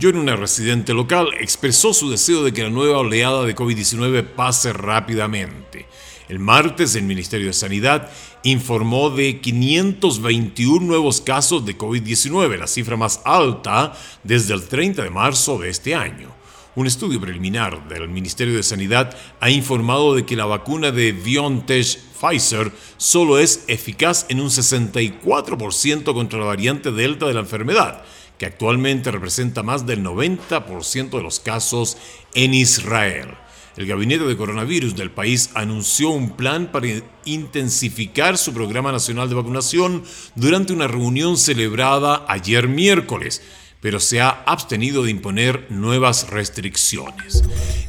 John, 0.00 0.16
una 0.16 0.36
residente 0.36 0.92
local, 0.92 1.28
expresó 1.40 1.92
su 1.94 2.10
deseo 2.10 2.44
de 2.44 2.52
que 2.52 2.62
la 2.62 2.70
nueva 2.70 2.98
oleada 2.98 3.44
de 3.44 3.56
COVID-19 3.56 4.24
pase 4.24 4.72
rápidamente. 4.72 5.86
El 6.28 6.38
martes 6.38 6.94
el 6.94 7.04
Ministerio 7.04 7.46
de 7.46 7.52
Sanidad 7.54 8.10
informó 8.42 9.10
de 9.10 9.40
521 9.40 10.86
nuevos 10.86 11.22
casos 11.22 11.64
de 11.64 11.76
COVID-19, 11.76 12.58
la 12.58 12.66
cifra 12.66 12.96
más 12.96 13.22
alta 13.24 13.94
desde 14.22 14.54
el 14.54 14.68
30 14.68 15.02
de 15.02 15.10
marzo 15.10 15.58
de 15.58 15.70
este 15.70 15.94
año. 15.94 16.36
Un 16.76 16.86
estudio 16.86 17.20
preliminar 17.20 17.88
del 17.88 18.08
Ministerio 18.08 18.54
de 18.54 18.62
Sanidad 18.62 19.16
ha 19.40 19.50
informado 19.50 20.14
de 20.14 20.26
que 20.26 20.36
la 20.36 20.44
vacuna 20.44 20.92
de 20.92 21.12
BioNTech 21.12 21.98
Pfizer 22.20 22.70
solo 22.98 23.38
es 23.38 23.64
eficaz 23.66 24.26
en 24.28 24.40
un 24.40 24.48
64% 24.48 26.12
contra 26.12 26.38
la 26.38 26.44
variante 26.44 26.92
Delta 26.92 27.26
de 27.26 27.34
la 27.34 27.40
enfermedad 27.40 28.04
que 28.38 28.46
actualmente 28.46 29.10
representa 29.10 29.62
más 29.62 29.86
del 29.86 30.02
90% 30.02 31.10
de 31.10 31.22
los 31.22 31.40
casos 31.40 31.96
en 32.34 32.54
Israel. 32.54 33.34
El 33.76 33.86
gabinete 33.86 34.24
de 34.24 34.36
coronavirus 34.36 34.96
del 34.96 35.10
país 35.10 35.50
anunció 35.54 36.10
un 36.10 36.30
plan 36.36 36.72
para 36.72 36.88
intensificar 37.24 38.36
su 38.36 38.52
programa 38.52 38.90
nacional 38.90 39.28
de 39.28 39.36
vacunación 39.36 40.02
durante 40.34 40.72
una 40.72 40.88
reunión 40.88 41.36
celebrada 41.36 42.24
ayer 42.28 42.66
miércoles, 42.66 43.40
pero 43.80 44.00
se 44.00 44.20
ha 44.20 44.30
abstenido 44.46 45.04
de 45.04 45.12
imponer 45.12 45.66
nuevas 45.70 46.28
restricciones. 46.30 47.44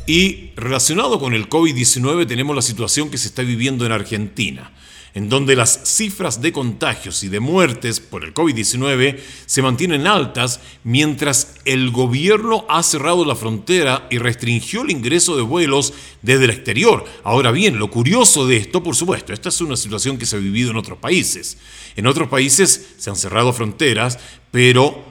Y 0.05 0.51
relacionado 0.55 1.19
con 1.19 1.33
el 1.33 1.49
COVID-19 1.49 2.27
tenemos 2.27 2.55
la 2.55 2.61
situación 2.61 3.09
que 3.09 3.17
se 3.17 3.27
está 3.27 3.41
viviendo 3.41 3.85
en 3.85 3.91
Argentina 3.91 4.71
en 5.13 5.29
donde 5.29 5.55
las 5.55 5.81
cifras 5.83 6.41
de 6.41 6.51
contagios 6.51 7.23
y 7.23 7.29
de 7.29 7.39
muertes 7.39 7.99
por 7.99 8.23
el 8.23 8.33
COVID-19 8.33 9.19
se 9.45 9.61
mantienen 9.61 10.07
altas 10.07 10.59
mientras 10.83 11.55
el 11.65 11.91
gobierno 11.91 12.65
ha 12.69 12.83
cerrado 12.83 13.25
la 13.25 13.35
frontera 13.35 14.07
y 14.09 14.17
restringió 14.17 14.83
el 14.83 14.91
ingreso 14.91 15.35
de 15.35 15.41
vuelos 15.41 15.93
desde 16.21 16.45
el 16.45 16.51
exterior. 16.51 17.05
Ahora 17.23 17.51
bien, 17.51 17.79
lo 17.79 17.89
curioso 17.89 18.47
de 18.47 18.57
esto, 18.57 18.83
por 18.83 18.95
supuesto, 18.95 19.33
esta 19.33 19.49
es 19.49 19.61
una 19.61 19.75
situación 19.75 20.17
que 20.17 20.25
se 20.25 20.35
ha 20.35 20.39
vivido 20.39 20.71
en 20.71 20.77
otros 20.77 20.99
países. 20.99 21.57
En 21.95 22.07
otros 22.07 22.29
países 22.29 22.89
se 22.97 23.09
han 23.09 23.15
cerrado 23.15 23.53
fronteras, 23.53 24.19
pero 24.51 25.03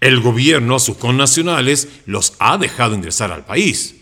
el 0.00 0.20
gobierno 0.20 0.76
a 0.76 0.80
sus 0.80 0.96
connacionales 0.96 1.88
los 2.06 2.34
ha 2.38 2.58
dejado 2.58 2.94
ingresar 2.94 3.32
al 3.32 3.44
país. 3.44 3.96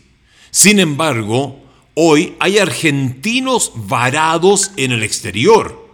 Sin 0.50 0.78
embargo, 0.78 1.68
Hoy 2.00 2.37
hay 2.38 2.59
argentinos 2.59 3.73
varados 3.75 4.71
en 4.76 4.93
el 4.93 5.02
exterior 5.02 5.90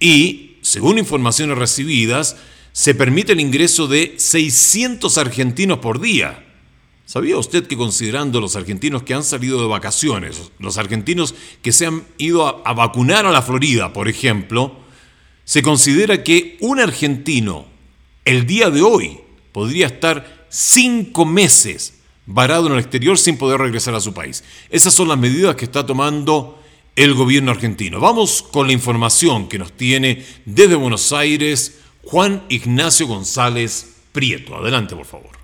y, 0.00 0.56
según 0.60 0.98
informaciones 0.98 1.56
recibidas, 1.56 2.34
se 2.72 2.96
permite 2.96 3.30
el 3.30 3.38
ingreso 3.38 3.86
de 3.86 4.16
600 4.16 5.16
argentinos 5.16 5.78
por 5.78 6.00
día. 6.00 6.44
¿Sabía 7.06 7.38
usted 7.38 7.68
que 7.68 7.76
considerando 7.76 8.40
los 8.40 8.56
argentinos 8.56 9.04
que 9.04 9.14
han 9.14 9.22
salido 9.22 9.60
de 9.60 9.68
vacaciones, 9.68 10.50
los 10.58 10.78
argentinos 10.78 11.36
que 11.62 11.70
se 11.70 11.86
han 11.86 12.02
ido 12.18 12.48
a, 12.48 12.68
a, 12.68 12.72
vacunar 12.72 13.24
a 13.24 13.30
la 13.30 13.42
Florida, 13.42 13.92
por 13.92 14.08
ejemplo, 14.08 14.80
se 15.44 15.62
considera 15.62 16.24
que 16.24 16.56
un 16.58 16.80
argentino 16.80 17.66
el 18.24 18.46
día 18.46 18.68
de 18.68 18.82
hoy 18.82 19.20
podría 19.52 19.86
estar 19.86 20.48
cinco 20.48 21.24
meses 21.24 22.00
varado 22.26 22.66
en 22.66 22.74
el 22.74 22.78
exterior 22.78 23.18
sin 23.18 23.36
poder 23.36 23.60
regresar 23.60 23.94
a 23.94 24.00
su 24.00 24.14
país. 24.14 24.44
Esas 24.70 24.94
son 24.94 25.08
las 25.08 25.18
medidas 25.18 25.56
que 25.56 25.64
está 25.64 25.84
tomando 25.84 26.60
el 26.96 27.14
gobierno 27.14 27.50
argentino. 27.50 28.00
Vamos 28.00 28.42
con 28.42 28.66
la 28.66 28.72
información 28.72 29.48
que 29.48 29.58
nos 29.58 29.72
tiene 29.72 30.24
desde 30.44 30.74
Buenos 30.74 31.12
Aires 31.12 31.80
Juan 32.04 32.44
Ignacio 32.48 33.06
González 33.06 33.96
Prieto. 34.12 34.56
Adelante, 34.56 34.94
por 34.94 35.06
favor. 35.06 35.43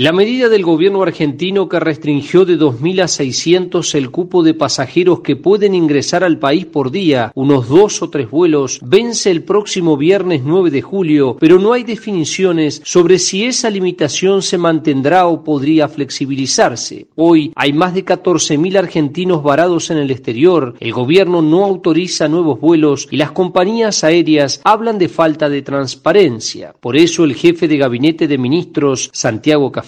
La 0.00 0.12
medida 0.12 0.48
del 0.48 0.62
gobierno 0.62 1.02
argentino 1.02 1.68
que 1.68 1.80
restringió 1.80 2.44
de 2.44 2.56
2.000 2.56 3.02
a 3.02 3.08
600 3.08 3.96
el 3.96 4.12
cupo 4.12 4.44
de 4.44 4.54
pasajeros 4.54 5.22
que 5.22 5.34
pueden 5.34 5.74
ingresar 5.74 6.22
al 6.22 6.38
país 6.38 6.66
por 6.66 6.92
día, 6.92 7.32
unos 7.34 7.68
dos 7.68 8.00
o 8.00 8.08
tres 8.08 8.30
vuelos, 8.30 8.78
vence 8.80 9.28
el 9.28 9.42
próximo 9.42 9.96
viernes 9.96 10.42
9 10.44 10.70
de 10.70 10.82
julio, 10.82 11.36
pero 11.40 11.58
no 11.58 11.72
hay 11.72 11.82
definiciones 11.82 12.80
sobre 12.84 13.18
si 13.18 13.46
esa 13.46 13.70
limitación 13.70 14.40
se 14.40 14.56
mantendrá 14.56 15.26
o 15.26 15.42
podría 15.42 15.88
flexibilizarse. 15.88 17.08
Hoy 17.16 17.52
hay 17.56 17.72
más 17.72 17.92
de 17.92 18.04
14.000 18.04 18.78
argentinos 18.78 19.42
varados 19.42 19.90
en 19.90 19.98
el 19.98 20.12
exterior, 20.12 20.76
el 20.78 20.92
gobierno 20.92 21.42
no 21.42 21.64
autoriza 21.64 22.28
nuevos 22.28 22.60
vuelos 22.60 23.08
y 23.10 23.16
las 23.16 23.32
compañías 23.32 24.04
aéreas 24.04 24.60
hablan 24.62 24.96
de 24.96 25.08
falta 25.08 25.48
de 25.48 25.62
transparencia. 25.62 26.72
Por 26.78 26.96
eso 26.96 27.24
el 27.24 27.34
jefe 27.34 27.66
de 27.66 27.78
gabinete 27.78 28.28
de 28.28 28.38
ministros, 28.38 29.10
Santiago 29.12 29.72
Café, 29.72 29.87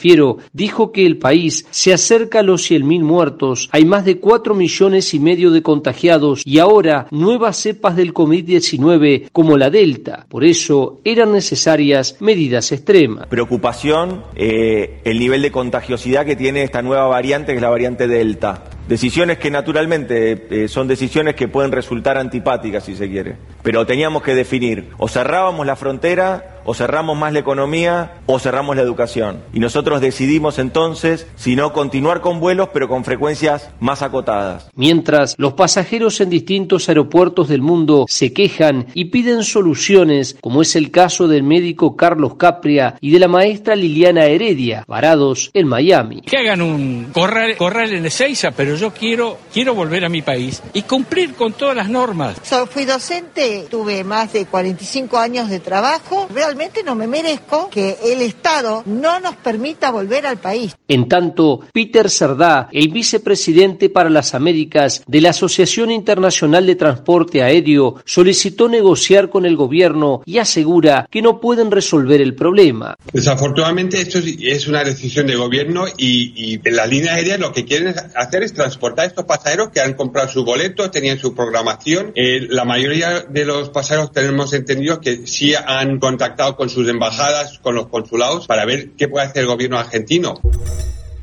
Dijo 0.52 0.92
que 0.92 1.04
el 1.04 1.18
país 1.18 1.66
se 1.70 1.92
acerca 1.92 2.40
a 2.40 2.42
los 2.42 2.70
100.000 2.70 3.02
muertos, 3.02 3.68
hay 3.72 3.84
más 3.84 4.04
de 4.04 4.18
4 4.18 4.54
millones 4.54 5.12
y 5.14 5.20
medio 5.20 5.50
de 5.50 5.62
contagiados 5.62 6.42
y 6.44 6.58
ahora 6.58 7.06
nuevas 7.10 7.56
cepas 7.58 7.96
del 7.96 8.14
COVID-19 8.14 9.28
como 9.32 9.56
la 9.56 9.70
Delta. 9.70 10.26
Por 10.28 10.44
eso 10.44 11.00
eran 11.04 11.32
necesarias 11.32 12.16
medidas 12.20 12.72
extremas. 12.72 13.26
Preocupación 13.28 14.24
eh, 14.36 15.00
el 15.04 15.18
nivel 15.18 15.42
de 15.42 15.52
contagiosidad 15.52 16.24
que 16.24 16.36
tiene 16.36 16.62
esta 16.62 16.82
nueva 16.82 17.06
variante, 17.06 17.52
que 17.52 17.56
es 17.56 17.62
la 17.62 17.70
variante 17.70 18.08
Delta. 18.08 18.64
Decisiones 18.88 19.38
que 19.38 19.50
naturalmente 19.50 20.46
eh, 20.50 20.68
son 20.68 20.88
decisiones 20.88 21.34
que 21.34 21.48
pueden 21.48 21.72
resultar 21.72 22.18
antipáticas 22.18 22.84
si 22.84 22.96
se 22.96 23.08
quiere. 23.08 23.36
Pero 23.62 23.86
teníamos 23.86 24.22
que 24.22 24.34
definir, 24.34 24.88
o 24.98 25.08
cerrábamos 25.08 25.66
la 25.66 25.76
frontera, 25.76 26.60
o 26.64 26.74
cerramos 26.74 27.16
más 27.16 27.32
la 27.32 27.40
economía, 27.40 28.12
o 28.26 28.38
cerramos 28.38 28.76
la 28.76 28.82
educación. 28.82 29.42
Y 29.52 29.60
nosotros 29.60 30.00
decidimos 30.00 30.58
entonces 30.58 31.26
si 31.36 31.56
no 31.56 31.72
continuar 31.72 32.20
con 32.20 32.40
vuelos, 32.40 32.70
pero 32.72 32.88
con 32.88 33.04
frecuencias 33.04 33.70
más 33.80 34.02
acotadas. 34.02 34.68
Mientras 34.74 35.34
los 35.38 35.54
pasajeros 35.54 36.20
en 36.20 36.30
distintos 36.30 36.88
aeropuertos 36.88 37.48
del 37.48 37.62
mundo 37.62 38.06
se 38.08 38.32
quejan 38.32 38.86
y 38.94 39.06
piden 39.06 39.44
soluciones, 39.44 40.36
como 40.40 40.62
es 40.62 40.76
el 40.76 40.90
caso 40.90 41.28
del 41.28 41.42
médico 41.42 41.96
Carlos 41.96 42.36
Capria 42.36 42.96
y 43.00 43.10
de 43.10 43.18
la 43.18 43.28
maestra 43.28 43.76
Liliana 43.76 44.26
Heredia, 44.26 44.84
varados 44.86 45.50
en 45.54 45.66
Miami. 45.66 46.22
Que 46.22 46.38
hagan 46.38 46.62
un 46.62 47.08
corral, 47.12 47.56
corral 47.56 47.92
en 47.92 48.06
Ezeiza, 48.06 48.50
pero 48.52 48.74
yo 48.80 48.94
quiero, 48.94 49.38
quiero 49.52 49.74
volver 49.74 50.06
a 50.06 50.08
mi 50.08 50.22
país 50.22 50.62
y 50.72 50.82
cumplir 50.82 51.34
con 51.34 51.52
todas 51.52 51.76
las 51.76 51.90
normas. 51.90 52.38
So, 52.42 52.66
fui 52.66 52.86
docente, 52.86 53.66
tuve 53.70 54.04
más 54.04 54.32
de 54.32 54.46
45 54.46 55.18
años 55.18 55.50
de 55.50 55.60
trabajo. 55.60 56.26
Realmente 56.32 56.82
no 56.82 56.94
me 56.94 57.06
merezco 57.06 57.68
que 57.68 57.98
el 58.02 58.22
Estado 58.22 58.82
no 58.86 59.20
nos 59.20 59.36
permita 59.36 59.90
volver 59.90 60.26
al 60.26 60.38
país. 60.38 60.74
En 60.88 61.08
tanto, 61.08 61.60
Peter 61.74 62.08
Cerdá, 62.08 62.70
el 62.72 62.88
vicepresidente 62.88 63.90
para 63.90 64.08
las 64.08 64.34
Américas 64.34 65.02
de 65.06 65.20
la 65.20 65.30
Asociación 65.30 65.90
Internacional 65.90 66.64
de 66.64 66.76
Transporte 66.76 67.42
Aéreo, 67.42 67.96
solicitó 68.06 68.66
negociar 68.66 69.28
con 69.28 69.44
el 69.44 69.56
gobierno 69.56 70.22
y 70.24 70.38
asegura 70.38 71.06
que 71.10 71.20
no 71.20 71.38
pueden 71.38 71.70
resolver 71.70 72.22
el 72.22 72.34
problema. 72.34 72.96
Desafortunadamente 73.12 74.00
esto 74.00 74.20
es 74.20 74.66
una 74.66 74.84
decisión 74.84 75.26
de 75.26 75.36
gobierno 75.36 75.84
y, 75.98 76.32
y 76.54 76.70
las 76.70 76.88
líneas 76.88 77.16
aéreas 77.16 77.38
lo 77.38 77.52
que 77.52 77.66
quieren 77.66 77.94
hacer 78.14 78.42
es 78.42 78.54
transportar 78.60 79.06
a 79.06 79.08
estos 79.08 79.24
pasajeros 79.24 79.70
que 79.70 79.80
han 79.80 79.94
comprado 79.94 80.28
su 80.28 80.44
boleto, 80.44 80.90
tenían 80.90 81.18
su 81.18 81.34
programación. 81.34 82.12
Eh, 82.14 82.46
la 82.50 82.66
mayoría 82.66 83.20
de 83.20 83.46
los 83.46 83.70
pasajeros 83.70 84.12
tenemos 84.12 84.52
entendido 84.52 85.00
que 85.00 85.26
sí 85.26 85.54
han 85.54 85.98
contactado 85.98 86.56
con 86.56 86.68
sus 86.68 86.86
embajadas, 86.86 87.58
con 87.60 87.74
los 87.74 87.88
consulados, 87.88 88.46
para 88.46 88.66
ver 88.66 88.90
qué 88.98 89.08
puede 89.08 89.24
hacer 89.24 89.44
el 89.44 89.48
gobierno 89.48 89.78
argentino. 89.78 90.34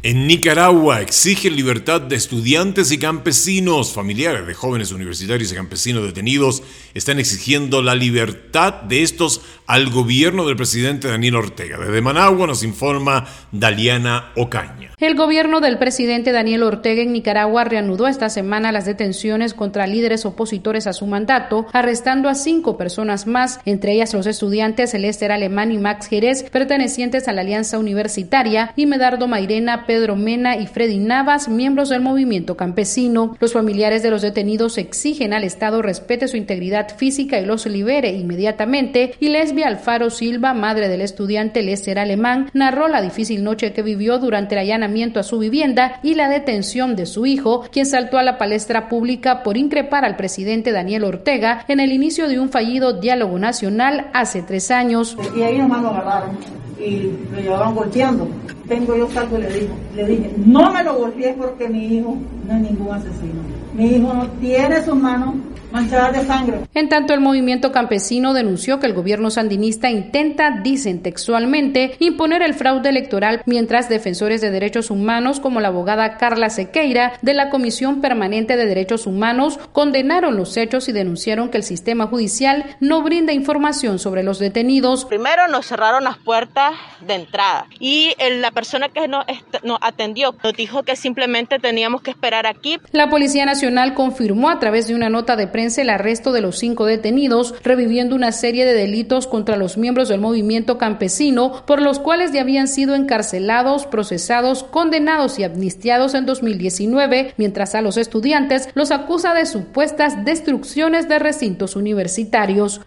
En 0.04 0.28
Nicaragua 0.28 1.02
exigen 1.02 1.56
libertad 1.56 2.02
de 2.02 2.16
estudiantes 2.16 2.92
y 2.92 3.00
campesinos. 3.00 3.94
Familiares 3.94 4.46
de 4.46 4.54
jóvenes 4.54 4.92
universitarios 4.92 5.52
y 5.52 5.56
campesinos 5.56 6.04
detenidos 6.04 6.62
están 6.94 7.18
exigiendo 7.18 7.82
la 7.82 7.96
libertad 7.96 8.74
de 8.84 9.02
estos 9.02 9.42
al 9.66 9.90
gobierno 9.90 10.46
del 10.46 10.56
presidente 10.56 11.08
Daniel 11.08 11.36
Ortega. 11.36 11.80
Desde 11.80 12.02
Managua 12.02 12.46
nos 12.46 12.64
informa 12.64 13.26
Daliana 13.52 14.32
Ocaña. 14.36 14.92
El 15.00 15.16
gobierno 15.16 15.62
del 15.62 15.78
presidente 15.78 16.32
Daniel 16.32 16.64
Ortega 16.64 17.02
en 17.02 17.12
Nicaragua 17.12 17.66
reanudó 17.66 18.08
esta 18.08 18.30
semana 18.30 18.72
las 18.72 18.86
detenciones 18.86 19.54
contra 19.54 19.88
líderes 19.88 20.26
opositores 20.26 20.88
a 20.88 20.94
su 20.94 21.06
mandato, 21.06 21.68
arrestando 21.74 22.30
a 22.30 22.36
cinco 22.36 22.78
personas 22.78 23.28
más, 23.28 23.60
entre 23.66 23.94
ellas 23.94 24.14
los 24.14 24.26
estudiantes 24.26 24.94
Lester 24.94 25.32
Alemán 25.32 25.72
y 25.72 25.78
Max 25.78 26.08
Jerez, 26.08 26.44
pertenecientes 26.44 27.28
a 27.28 27.34
la 27.34 27.42
Alianza 27.42 27.78
Universitaria, 27.78 28.74
y 28.76 28.86
Medardo 28.86 29.28
Mairena, 29.28 29.86
Pedro 29.88 30.16
Mena 30.16 30.58
y 30.58 30.68
Freddy 30.68 31.00
Navas, 31.00 31.48
miembros 31.48 31.90
del 31.90 32.02
movimiento 32.02 32.58
campesino. 32.58 33.38
Los 33.40 33.54
familiares 33.54 34.04
de 34.04 34.12
los 34.12 34.22
detenidos 34.22 34.78
exigen 34.78 35.34
al 35.34 35.46
Estado 35.46 35.82
respete 35.82 36.28
su 36.28 36.38
integridad 36.38 36.96
física 36.96 37.40
y 37.40 37.46
los 37.46 37.66
libere 37.66 38.12
inmediatamente, 38.12 39.16
y 39.20 39.30
Lesbia 39.30 39.68
Alfaro 39.68 40.10
Silva, 40.10 40.54
madre 40.54 40.90
del 40.90 41.02
estudiante 41.02 41.64
Lester 41.64 41.98
Alemán, 41.98 42.50
narró 42.54 42.88
la 42.88 43.02
difícil 43.02 43.44
noche 43.44 43.74
que 43.74 43.82
vivió 43.82 44.20
durante 44.20 44.56
la 44.56 44.64
llana 44.64 44.88
a 45.16 45.24
su 45.24 45.40
vivienda 45.40 46.00
y 46.04 46.16
la 46.16 46.28
detención 46.28 46.96
de 46.96 47.06
su 47.06 47.26
hijo, 47.26 47.64
quien 47.72 47.86
saltó 47.86 48.18
a 48.18 48.24
la 48.24 48.38
palestra 48.38 48.90
pública 48.90 49.44
por 49.44 49.58
increpar 49.58 50.04
al 50.04 50.16
presidente 50.16 50.72
Daniel 50.72 51.04
Ortega 51.04 51.64
en 51.68 51.80
el 51.80 51.94
inicio 51.94 52.28
de 52.28 52.40
un 52.40 52.50
fallido 52.50 53.00
diálogo 53.00 53.40
nacional 53.40 54.10
hace 54.14 54.42
tres 54.42 54.72
años. 54.72 55.18
Y 55.36 55.44
ahí 55.44 55.58
nomás 55.58 55.82
lo 55.82 55.90
agarraron 55.90 56.67
y 56.80 57.12
lo 57.32 57.40
llevaban 57.40 57.76
golpeando. 57.76 58.28
Tengo 58.68 58.96
yo 58.96 59.10
salgo 59.10 59.38
y 59.38 59.42
le, 59.42 59.50
digo, 59.50 59.76
le 59.96 60.06
dije, 60.06 60.34
no 60.46 60.72
me 60.72 60.84
lo 60.84 60.96
golpees 60.96 61.36
porque 61.38 61.70
mi 61.70 61.98
hijo 61.98 62.18
no 62.48 62.56
es 62.56 62.62
ningún 62.62 62.94
asesino. 62.94 63.42
Mi 63.78 63.92
hijo 63.92 64.12
no 64.12 64.28
tiene 64.40 64.84
sus 64.84 64.96
manos 64.96 65.36
de 65.72 66.26
sangre. 66.26 66.62
En 66.74 66.90
tanto, 66.90 67.14
el 67.14 67.20
movimiento 67.20 67.72
campesino 67.72 68.34
denunció 68.34 68.80
que 68.80 68.88
el 68.88 68.94
gobierno 68.94 69.30
sandinista 69.30 69.92
intenta, 69.92 70.60
dicen 70.64 71.04
textualmente, 71.04 71.96
imponer 72.00 72.42
el 72.42 72.56
fraude 72.56 72.90
electoral, 72.90 73.44
mientras 73.46 73.88
defensores 73.88 74.42
de 74.42 74.50
derechos 74.50 74.90
humanos, 74.90 75.40
como 75.40 75.60
la 75.60 75.68
abogada 75.68 76.18
Carla 76.18 76.50
Sequeira 76.50 77.14
de 77.22 77.34
la 77.36 77.50
Comisión 77.50 78.02
Permanente 78.02 78.58
de 78.58 78.66
Derechos 78.66 79.06
Humanos, 79.06 79.60
condenaron 79.72 80.36
los 80.36 80.58
hechos 80.58 80.90
y 80.90 80.94
denunciaron 80.94 81.50
que 81.50 81.58
el 81.58 81.64
sistema 81.64 82.08
judicial 82.08 82.66
no 82.80 83.04
brinda 83.04 83.34
información 83.34 84.00
sobre 84.00 84.24
los 84.24 84.40
detenidos. 84.40 85.06
Primero 85.06 85.48
nos 85.48 85.68
cerraron 85.68 86.04
las 86.04 86.18
puertas 86.18 86.74
de 87.06 87.14
entrada 87.14 87.68
y 87.80 88.14
la 88.40 88.50
persona 88.50 88.90
que 88.90 89.08
nos, 89.08 89.26
nos 89.64 89.78
atendió 89.82 90.34
nos 90.44 90.54
dijo 90.54 90.82
que 90.84 90.96
simplemente 90.96 91.60
teníamos 91.60 92.02
que 92.02 92.12
esperar 92.12 92.48
aquí. 92.48 92.80
La 92.92 93.10
Policía 93.10 93.46
Nacional 93.46 93.67
confirmó 93.94 94.50
a 94.50 94.60
través 94.60 94.88
de 94.88 94.96
una 94.96 95.10
nota 95.10 95.36
de 95.36 95.48
prensa 95.48 95.82
el 95.82 95.90
arresto 95.90 96.32
de 96.32 96.42
los 96.42 96.58
cinco 96.58 96.86
detenidos, 96.86 97.56
reviviendo 97.64 98.16
una 98.16 98.32
serie 98.32 98.66
de 98.66 98.74
delitos 98.74 99.28
contra 99.28 99.58
los 99.58 99.78
miembros 99.78 100.10
del 100.10 100.22
movimiento 100.22 100.78
campesino, 100.78 101.64
por 101.66 101.82
los 101.82 102.00
cuales 102.00 102.32
ya 102.32 102.42
habían 102.42 102.68
sido 102.68 102.96
encarcelados, 102.96 103.86
procesados, 103.86 104.64
condenados 104.64 105.40
y 105.40 105.44
amnistiados 105.44 106.14
en 106.14 106.26
2019, 106.26 107.34
mientras 107.38 107.76
a 107.76 107.82
los 107.82 107.98
estudiantes 107.98 108.70
los 108.74 108.92
acusa 108.92 109.34
de 109.34 109.46
supuestas 109.46 110.26
destrucciones 110.26 111.10
de 111.10 111.20
recintos 111.20 111.76
universitarios. 111.76 112.82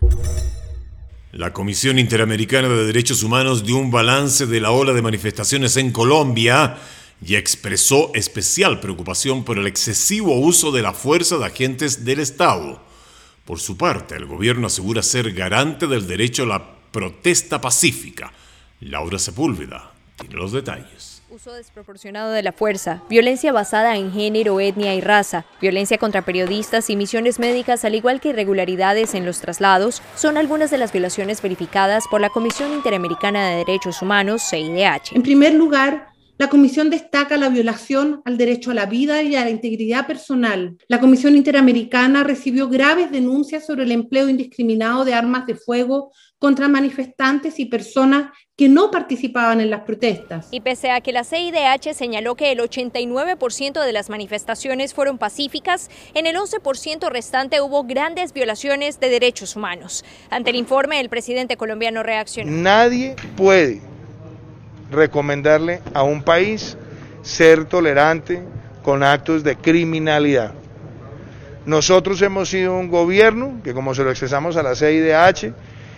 La 1.32 1.52
Comisión 1.52 1.98
Interamericana 1.98 2.68
de 2.68 2.86
Derechos 2.86 3.22
Humanos 3.22 3.64
dio 3.64 3.76
un 3.76 3.90
balance 3.90 4.46
de 4.46 4.60
la 4.60 4.72
ola 4.72 4.92
de 4.92 5.00
manifestaciones 5.00 5.76
en 5.76 5.92
Colombia 5.92 6.76
y 7.24 7.36
expresó 7.36 8.10
especial 8.14 8.80
preocupación 8.80 9.44
por 9.44 9.58
el 9.58 9.66
excesivo 9.66 10.38
uso 10.38 10.72
de 10.72 10.82
la 10.82 10.92
fuerza 10.92 11.36
de 11.38 11.46
agentes 11.46 12.04
del 12.04 12.20
Estado. 12.20 12.80
Por 13.44 13.60
su 13.60 13.76
parte, 13.76 14.14
el 14.14 14.26
gobierno 14.26 14.68
asegura 14.68 15.02
ser 15.02 15.32
garante 15.32 15.86
del 15.86 16.06
derecho 16.06 16.44
a 16.44 16.46
la 16.46 16.74
protesta 16.92 17.60
pacífica. 17.60 18.32
Laura 18.80 19.18
Sepúlveda 19.18 19.92
tiene 20.18 20.36
los 20.36 20.52
detalles. 20.52 21.22
Uso 21.30 21.52
desproporcionado 21.52 22.32
de 22.32 22.42
la 22.42 22.52
fuerza, 22.52 23.02
violencia 23.08 23.52
basada 23.52 23.96
en 23.96 24.12
género, 24.12 24.58
etnia 24.58 24.94
y 24.96 25.00
raza, 25.00 25.46
violencia 25.60 25.96
contra 25.96 26.24
periodistas 26.24 26.90
y 26.90 26.96
misiones 26.96 27.38
médicas, 27.38 27.84
al 27.84 27.94
igual 27.94 28.20
que 28.20 28.30
irregularidades 28.30 29.14
en 29.14 29.24
los 29.24 29.40
traslados, 29.40 30.02
son 30.16 30.36
algunas 30.36 30.72
de 30.72 30.78
las 30.78 30.92
violaciones 30.92 31.40
verificadas 31.40 32.04
por 32.10 32.20
la 32.20 32.30
Comisión 32.30 32.72
Interamericana 32.72 33.48
de 33.48 33.56
Derechos 33.58 34.02
Humanos, 34.02 34.42
CIDH. 34.50 35.14
En 35.14 35.22
primer 35.22 35.54
lugar, 35.54 36.10
la 36.40 36.48
Comisión 36.48 36.88
destaca 36.88 37.36
la 37.36 37.50
violación 37.50 38.22
al 38.24 38.38
derecho 38.38 38.70
a 38.70 38.74
la 38.74 38.86
vida 38.86 39.22
y 39.22 39.36
a 39.36 39.44
la 39.44 39.50
integridad 39.50 40.06
personal. 40.06 40.78
La 40.88 40.98
Comisión 40.98 41.36
Interamericana 41.36 42.24
recibió 42.24 42.70
graves 42.70 43.10
denuncias 43.10 43.66
sobre 43.66 43.82
el 43.82 43.92
empleo 43.92 44.26
indiscriminado 44.26 45.04
de 45.04 45.12
armas 45.12 45.44
de 45.44 45.54
fuego 45.54 46.12
contra 46.38 46.66
manifestantes 46.66 47.60
y 47.60 47.66
personas 47.66 48.32
que 48.56 48.70
no 48.70 48.90
participaban 48.90 49.60
en 49.60 49.68
las 49.68 49.82
protestas. 49.82 50.48
Y 50.50 50.62
pese 50.62 50.90
a 50.90 51.02
que 51.02 51.12
la 51.12 51.24
CIDH 51.24 51.92
señaló 51.92 52.36
que 52.36 52.52
el 52.52 52.60
89% 52.60 53.84
de 53.84 53.92
las 53.92 54.08
manifestaciones 54.08 54.94
fueron 54.94 55.18
pacíficas, 55.18 55.90
en 56.14 56.26
el 56.26 56.36
11% 56.36 57.10
restante 57.10 57.60
hubo 57.60 57.84
grandes 57.84 58.32
violaciones 58.32 58.98
de 58.98 59.10
derechos 59.10 59.56
humanos. 59.56 60.06
Ante 60.30 60.48
el 60.48 60.56
informe, 60.56 61.00
el 61.00 61.10
presidente 61.10 61.58
colombiano 61.58 62.02
reaccionó. 62.02 62.50
Nadie 62.50 63.14
puede 63.36 63.82
recomendarle 64.90 65.80
a 65.94 66.02
un 66.02 66.22
país 66.22 66.76
ser 67.22 67.64
tolerante 67.64 68.42
con 68.82 69.02
actos 69.02 69.44
de 69.44 69.56
criminalidad. 69.56 70.52
Nosotros 71.66 72.20
hemos 72.22 72.48
sido 72.48 72.76
un 72.76 72.88
gobierno 72.88 73.60
que, 73.62 73.74
como 73.74 73.94
se 73.94 74.02
lo 74.02 74.10
expresamos 74.10 74.56
a 74.56 74.62
la 74.62 74.74
CIDH, 74.74 75.52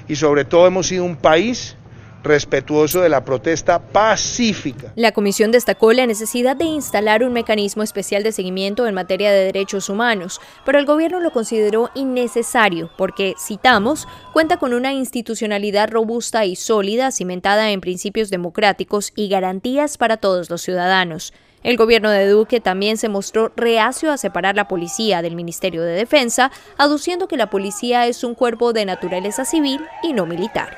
y 0.08 0.16
sobre 0.16 0.44
todo 0.44 0.66
hemos 0.66 0.88
sido 0.88 1.04
un 1.04 1.16
país 1.16 1.76
respetuoso 2.22 3.00
de 3.00 3.08
la 3.08 3.24
protesta 3.24 3.80
pacífica. 3.80 4.92
La 4.96 5.12
comisión 5.12 5.50
destacó 5.50 5.92
la 5.92 6.06
necesidad 6.06 6.56
de 6.56 6.64
instalar 6.64 7.22
un 7.22 7.32
mecanismo 7.32 7.82
especial 7.82 8.22
de 8.22 8.32
seguimiento 8.32 8.86
en 8.86 8.94
materia 8.94 9.32
de 9.32 9.44
derechos 9.44 9.88
humanos, 9.88 10.40
pero 10.64 10.78
el 10.78 10.86
gobierno 10.86 11.20
lo 11.20 11.32
consideró 11.32 11.90
innecesario 11.94 12.90
porque, 12.96 13.34
citamos, 13.38 14.06
cuenta 14.32 14.56
con 14.56 14.74
una 14.74 14.92
institucionalidad 14.92 15.90
robusta 15.90 16.44
y 16.44 16.56
sólida 16.56 17.10
cimentada 17.10 17.70
en 17.70 17.80
principios 17.80 18.30
democráticos 18.30 19.12
y 19.14 19.28
garantías 19.28 19.98
para 19.98 20.16
todos 20.16 20.50
los 20.50 20.62
ciudadanos. 20.62 21.32
El 21.62 21.76
gobierno 21.76 22.10
de 22.10 22.28
Duque 22.28 22.60
también 22.60 22.96
se 22.96 23.08
mostró 23.08 23.52
reacio 23.56 24.10
a 24.10 24.16
separar 24.16 24.56
la 24.56 24.66
policía 24.66 25.22
del 25.22 25.36
Ministerio 25.36 25.82
de 25.82 25.92
Defensa, 25.92 26.50
aduciendo 26.76 27.28
que 27.28 27.36
la 27.36 27.50
policía 27.50 28.06
es 28.06 28.24
un 28.24 28.34
cuerpo 28.34 28.72
de 28.72 28.84
naturaleza 28.84 29.44
civil 29.44 29.80
y 30.02 30.12
no 30.12 30.26
militar. 30.26 30.76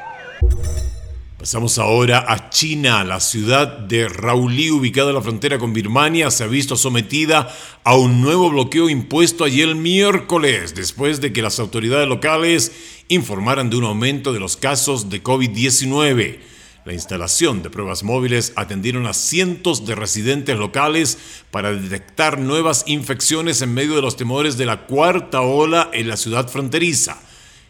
Pasamos 1.44 1.76
ahora 1.76 2.24
a 2.26 2.48
China. 2.48 3.04
La 3.04 3.20
ciudad 3.20 3.68
de 3.68 4.08
Raulí, 4.08 4.70
ubicada 4.70 5.10
en 5.10 5.16
la 5.16 5.20
frontera 5.20 5.58
con 5.58 5.74
Birmania, 5.74 6.30
se 6.30 6.42
ha 6.42 6.46
visto 6.46 6.74
sometida 6.74 7.54
a 7.84 7.98
un 7.98 8.22
nuevo 8.22 8.48
bloqueo 8.48 8.88
impuesto 8.88 9.44
ayer 9.44 9.74
miércoles, 9.74 10.74
después 10.74 11.20
de 11.20 11.34
que 11.34 11.42
las 11.42 11.60
autoridades 11.60 12.08
locales 12.08 12.72
informaran 13.08 13.68
de 13.68 13.76
un 13.76 13.84
aumento 13.84 14.32
de 14.32 14.40
los 14.40 14.56
casos 14.56 15.10
de 15.10 15.22
COVID-19. 15.22 16.38
La 16.86 16.94
instalación 16.94 17.62
de 17.62 17.68
pruebas 17.68 18.04
móviles 18.04 18.54
atendieron 18.56 19.06
a 19.06 19.12
cientos 19.12 19.84
de 19.84 19.96
residentes 19.96 20.56
locales 20.56 21.18
para 21.50 21.74
detectar 21.74 22.38
nuevas 22.38 22.84
infecciones 22.86 23.60
en 23.60 23.74
medio 23.74 23.96
de 23.96 24.00
los 24.00 24.16
temores 24.16 24.56
de 24.56 24.64
la 24.64 24.86
cuarta 24.86 25.42
ola 25.42 25.90
en 25.92 26.08
la 26.08 26.16
ciudad 26.16 26.48
fronteriza. 26.48 27.20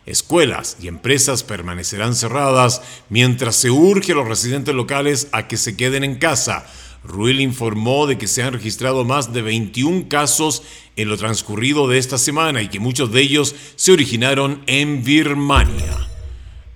Escuelas 0.07 0.77
y 0.83 0.89
empresas 0.89 1.45
permanecerán 1.45 2.15
cerradas 2.15 2.83
mientras 3.09 3.57
se 3.57 3.71
urge 3.71 4.13
a 4.13 4.17
los 4.17 4.29
residentes 4.29 4.75
locales 4.75 5.29
a 5.33 5.49
que 5.49 5.57
se 5.57 5.77
queden 5.77 6.05
en 6.05 6.17
casa. 6.17 6.67
Ruel 7.05 7.41
informó 7.41 8.07
de 8.07 8.19
que 8.19 8.27
se 8.27 8.43
han 8.43 8.53
registrado 8.53 9.05
más 9.05 9.33
de 9.33 9.43
21 9.43 10.09
casos 10.09 10.63
en 10.97 11.09
lo 11.09 11.17
transcurrido 11.17 11.89
de 11.89 11.99
esta 11.99 12.19
semana 12.19 12.61
y 12.61 12.69
que 12.69 12.81
muchos 12.81 13.13
de 13.13 13.23
ellos 13.23 13.55
se 13.77 13.93
originaron 13.93 14.63
en 14.67 15.05
Birmania. 15.05 16.09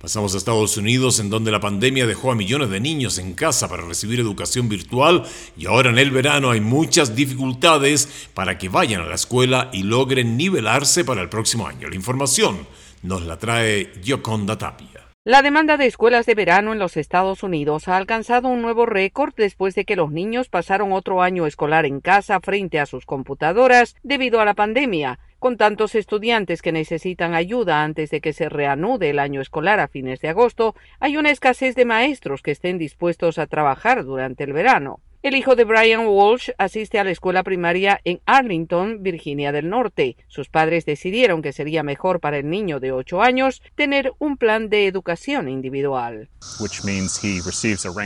Pasamos 0.01 0.33
a 0.33 0.37
Estados 0.37 0.77
Unidos, 0.77 1.19
en 1.19 1.29
donde 1.29 1.51
la 1.51 1.59
pandemia 1.59 2.07
dejó 2.07 2.31
a 2.31 2.35
millones 2.35 2.69
de 2.69 2.79
niños 2.79 3.17
en 3.17 3.33
casa 3.33 3.67
para 3.67 3.85
recibir 3.85 4.19
educación 4.19 4.69
virtual 4.69 5.23
y 5.57 5.65
ahora 5.65 5.89
en 5.89 5.97
el 5.97 6.09
verano 6.09 6.51
hay 6.51 6.61
muchas 6.61 7.15
dificultades 7.15 8.07
para 8.33 8.57
que 8.57 8.69
vayan 8.69 9.01
a 9.01 9.07
la 9.07 9.15
escuela 9.15 9.69
y 9.73 9.83
logren 9.83 10.37
nivelarse 10.37 11.03
para 11.03 11.21
el 11.21 11.27
próximo 11.29 11.67
año. 11.67 11.89
La 11.89 11.95
información 11.95 12.65
nos 13.03 13.25
la 13.25 13.37
trae 13.37 13.91
Yoconda 14.01 14.57
Tapia. 14.57 15.09
La 15.25 15.41
demanda 15.41 15.77
de 15.77 15.85
escuelas 15.85 16.25
de 16.25 16.33
verano 16.33 16.73
en 16.73 16.79
los 16.79 16.97
Estados 16.97 17.43
Unidos 17.43 17.87
ha 17.87 17.97
alcanzado 17.97 18.47
un 18.47 18.61
nuevo 18.61 18.85
récord 18.85 19.33
después 19.35 19.75
de 19.75 19.85
que 19.85 19.95
los 19.95 20.11
niños 20.11 20.49
pasaron 20.49 20.93
otro 20.93 21.21
año 21.21 21.45
escolar 21.45 21.85
en 21.85 21.99
casa 21.99 22.39
frente 22.39 22.79
a 22.79 22.85
sus 22.85 23.05
computadoras 23.05 23.95
debido 24.01 24.39
a 24.39 24.45
la 24.45 24.53
pandemia. 24.53 25.19
Con 25.37 25.57
tantos 25.57 25.93
estudiantes 25.95 26.61
que 26.61 26.71
necesitan 26.71 27.33
ayuda 27.33 27.83
antes 27.83 28.09
de 28.09 28.21
que 28.21 28.33
se 28.33 28.49
reanude 28.49 29.09
el 29.09 29.19
año 29.19 29.41
escolar 29.41 29.79
a 29.79 29.87
fines 29.87 30.19
de 30.21 30.29
agosto, 30.29 30.73
hay 30.99 31.17
una 31.17 31.31
escasez 31.31 31.75
de 31.75 31.85
maestros 31.85 32.41
que 32.41 32.51
estén 32.51 32.77
dispuestos 32.77 33.37
a 33.37 33.47
trabajar 33.47 34.05
durante 34.05 34.45
el 34.45 34.53
verano. 34.53 34.99
El 35.21 35.35
hijo 35.35 35.57
de 35.57 35.65
Brian 35.65 36.07
Walsh 36.07 36.51
asiste 36.57 36.97
a 36.97 37.03
la 37.03 37.11
escuela 37.11 37.43
primaria 37.43 37.99
en 38.05 38.21
Arlington, 38.25 39.03
Virginia 39.03 39.51
del 39.51 39.67
Norte. 39.67 40.15
Sus 40.29 40.47
padres 40.47 40.85
decidieron 40.85 41.41
que 41.41 41.51
sería 41.51 41.83
mejor 41.83 42.21
para 42.21 42.37
el 42.37 42.49
niño 42.49 42.79
de 42.79 42.93
8 42.93 43.21
años 43.21 43.61
tener 43.75 44.13
un 44.19 44.37
plan 44.37 44.69
de 44.69 44.87
educación 44.87 45.49
individual. 45.49 46.29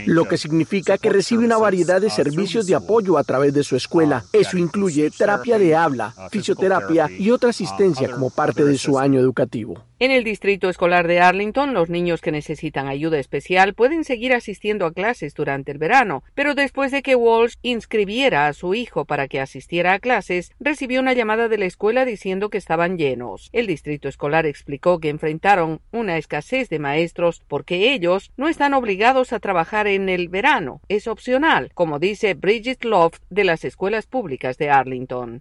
Lo 0.06 0.24
que 0.24 0.36
significa 0.36 0.98
que 0.98 1.10
recibe 1.10 1.44
una 1.44 1.56
variedad 1.56 2.00
de 2.00 2.10
servicios 2.10 2.66
de 2.66 2.74
apoyo 2.74 3.16
a 3.16 3.22
través 3.22 3.54
de 3.54 3.62
su 3.62 3.76
escuela. 3.76 4.24
Eso 4.32 4.58
incluye 4.58 5.08
terapia 5.12 5.56
de 5.56 5.76
habla, 5.76 6.12
fisioterapia 6.32 7.08
y 7.16 7.30
otra 7.30 7.50
asistencia 7.50 8.10
como 8.10 8.30
parte 8.30 8.64
de 8.64 8.76
su 8.76 8.98
año 8.98 9.20
educativo. 9.20 9.84
En 10.00 10.10
el 10.10 10.24
distrito 10.24 10.68
escolar 10.68 11.06
de 11.06 11.20
Arlington, 11.20 11.72
los 11.72 11.88
niños 11.88 12.20
que 12.20 12.32
necesitan 12.32 12.88
ayuda 12.88 13.20
especial 13.20 13.74
pueden 13.74 14.02
seguir 14.02 14.32
asistiendo 14.32 14.86
a 14.86 14.92
clases 14.92 15.34
durante 15.34 15.70
el 15.70 15.78
verano, 15.78 16.24
pero 16.34 16.56
después 16.56 16.90
de 16.90 17.00
que 17.00 17.14
Walsh 17.14 17.54
inscribiera 17.62 18.48
a 18.48 18.54
su 18.54 18.74
hijo 18.74 19.04
para 19.04 19.28
que 19.28 19.40
asistiera 19.40 19.92
a 19.92 20.00
clases, 20.00 20.50
recibió 20.58 21.00
una 21.00 21.12
llamada 21.12 21.46
de 21.46 21.58
la 21.58 21.66
escuela 21.66 22.04
diciendo 22.04 22.50
que 22.50 22.58
estaban 22.58 22.98
llenos. 22.98 23.50
El 23.52 23.68
distrito 23.68 24.08
escolar 24.08 24.46
explicó 24.46 24.98
que 24.98 25.10
enfrentaron 25.10 25.80
una 25.92 26.18
escasez 26.18 26.68
de 26.70 26.80
maestros 26.80 27.44
porque 27.46 27.92
ellos 27.94 28.32
no 28.36 28.48
están 28.48 28.74
obligados 28.74 29.32
a 29.32 29.38
trabajar 29.38 29.86
en 29.86 30.08
el 30.08 30.28
verano, 30.28 30.80
es 30.88 31.06
opcional, 31.06 31.70
como 31.72 32.00
dice 32.00 32.34
Bridget 32.34 32.84
Love 32.84 33.20
de 33.30 33.44
las 33.44 33.64
escuelas 33.64 34.06
públicas 34.06 34.58
de 34.58 34.70
Arlington. 34.70 35.40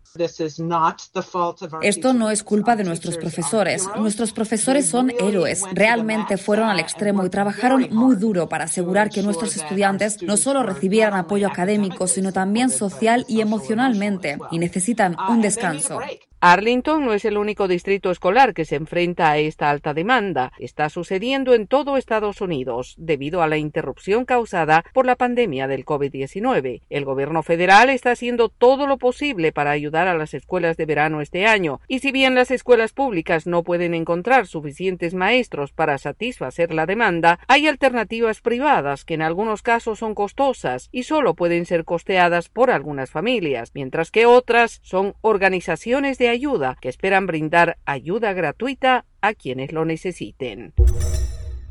Esto 1.82 2.14
no 2.14 2.30
es 2.30 2.44
culpa 2.44 2.76
de 2.76 2.84
nuestros 2.84 3.18
profesores. 3.18 3.90
Nuestros 3.98 4.32
profesores 4.32 4.43
son 4.88 5.12
héroes. 5.20 5.64
Realmente 5.74 6.38
fueron 6.38 6.70
al 6.70 6.80
extremo 6.80 7.26
y 7.26 7.30
trabajaron 7.30 7.88
muy 7.92 8.16
duro 8.16 8.50
para 8.50 8.66
asegurar 8.66 9.10
que 9.10 9.22
nuestros 9.22 9.56
estudiantes 9.56 10.22
no 10.22 10.38
solo 10.38 10.64
recibieran 10.64 11.14
apoyo 11.14 11.48
académico, 11.48 12.08
sino 12.08 12.32
también 12.32 12.70
social 12.70 13.26
y 13.28 13.42
emocionalmente, 13.42 14.38
y 14.52 14.60
necesitan 14.60 15.16
un 15.30 15.42
descanso. 15.42 16.00
Arlington 16.46 17.06
no 17.06 17.14
es 17.14 17.24
el 17.24 17.38
único 17.38 17.70
distrito 17.70 18.12
escolar 18.12 18.54
que 18.54 18.66
se 18.66 18.76
enfrenta 18.76 19.32
a 19.32 19.38
esta 19.38 19.70
alta 19.70 19.94
demanda. 19.94 20.52
Está 20.60 20.90
sucediendo 20.90 21.54
en 21.54 21.68
todo 21.68 21.96
Estados 21.96 22.42
Unidos 22.42 22.96
debido 22.98 23.42
a 23.42 23.48
la 23.48 23.56
interrupción 23.56 24.26
causada 24.26 24.84
por 24.94 25.06
la 25.06 25.16
pandemia 25.16 25.68
del 25.70 25.86
COVID-19. 25.86 26.82
El 26.90 27.06
gobierno 27.06 27.44
federal 27.44 27.90
está 27.90 28.12
haciendo 28.12 28.50
todo 28.50 28.88
lo 28.88 28.98
posible 28.98 29.54
para 29.54 29.72
ayudar 29.72 30.10
a 30.10 30.18
las 30.18 30.34
escuelas 30.34 30.76
de 30.76 30.86
verano 30.86 31.22
este 31.22 31.46
año, 31.46 31.80
y 31.88 32.00
si 32.00 32.12
bien 32.12 32.36
las 32.36 32.52
escuelas 32.52 32.92
públicas 32.92 33.48
no 33.48 33.64
pueden 33.64 33.94
encontrar 33.94 34.46
suficientes 34.46 35.14
maestros 35.14 35.72
para 35.72 35.98
satisfacer 35.98 36.74
la 36.74 36.86
demanda, 36.86 37.40
hay 37.48 37.68
alternativas 37.68 38.42
privadas 38.42 39.06
que 39.06 39.14
en 39.14 39.22
algunos 39.22 39.62
casos 39.62 40.00
son 40.00 40.14
costosas 40.14 40.90
y 40.92 41.04
solo 41.04 41.36
pueden 41.36 41.66
ser 41.66 41.86
costeadas 41.86 42.50
por 42.50 42.70
algunas 42.70 43.12
familias, 43.12 43.72
mientras 43.74 44.12
que 44.12 44.26
otras 44.26 44.82
son 44.84 45.16
organizaciones 45.22 46.18
de 46.18 46.33
ayuda 46.34 46.78
que 46.82 46.90
esperan 46.90 47.26
brindar 47.26 47.78
ayuda 47.86 48.34
gratuita 48.34 49.06
a 49.22 49.34
quienes 49.34 49.72
lo 49.72 49.86
necesiten. 49.86 50.74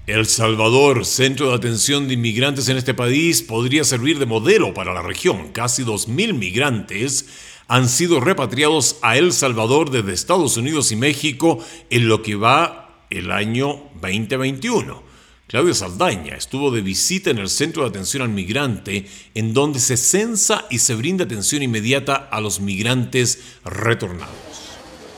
El 0.07 0.27
Salvador, 0.27 1.05
centro 1.05 1.51
de 1.51 1.55
atención 1.55 2.09
de 2.09 2.15
inmigrantes 2.15 2.69
en 2.69 2.77
este 2.77 2.93
país, 2.93 3.43
podría 3.43 3.85
servir 3.85 4.19
de 4.19 4.27
modelo 4.27 4.75
para 4.75 4.93
la 4.93 5.03
región. 5.03 5.53
Casi 5.53 5.85
2.000 5.85 6.35
migrantes 6.35 7.29
han 7.69 7.89
sido 7.89 8.21
repatriados 8.21 8.99
a 9.03 9.17
El 9.17 9.33
Salvador 9.33 9.91
desde 9.91 10.13
Estados 10.13 10.57
Unidos 10.57 10.91
y 10.91 10.97
México 10.97 11.65
en 11.89 12.09
lo 12.09 12.23
que 12.23 12.35
va 12.35 13.05
el 13.11 13.31
año 13.31 13.91
2021. 14.01 15.12
Claudia 15.53 15.75
Saldaña 15.75 16.35
estuvo 16.35 16.71
de 16.71 16.81
visita 16.81 17.29
en 17.29 17.37
el 17.37 17.51
Centro 17.51 17.83
de 17.83 17.91
Atención 17.91 18.23
al 18.23 18.31
Migrante, 18.31 19.07
en 19.35 19.53
donde 19.53 19.81
se 19.81 19.99
censa 19.99 20.65
y 20.71 20.79
se 20.79 20.95
brinda 20.95 21.27
atención 21.27 21.63
inmediata 21.63 22.15
a 22.15 22.41
los 22.41 22.59
migrantes 22.61 23.39
retornados. 23.63 24.33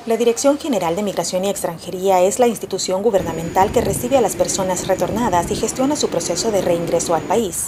La 0.06 0.16
Dirección 0.16 0.58
General 0.58 0.96
de 0.96 1.04
Migración 1.04 1.44
y 1.44 1.50
Extranjería 1.50 2.20
es 2.20 2.40
la 2.40 2.48
institución 2.48 3.00
gubernamental 3.00 3.70
que 3.70 3.80
recibe 3.80 4.16
a 4.16 4.20
las 4.20 4.34
personas 4.34 4.88
retornadas 4.88 5.52
y 5.52 5.54
gestiona 5.54 5.94
su 5.94 6.08
proceso 6.08 6.50
de 6.50 6.62
reingreso 6.62 7.14
al 7.14 7.22
país. 7.22 7.66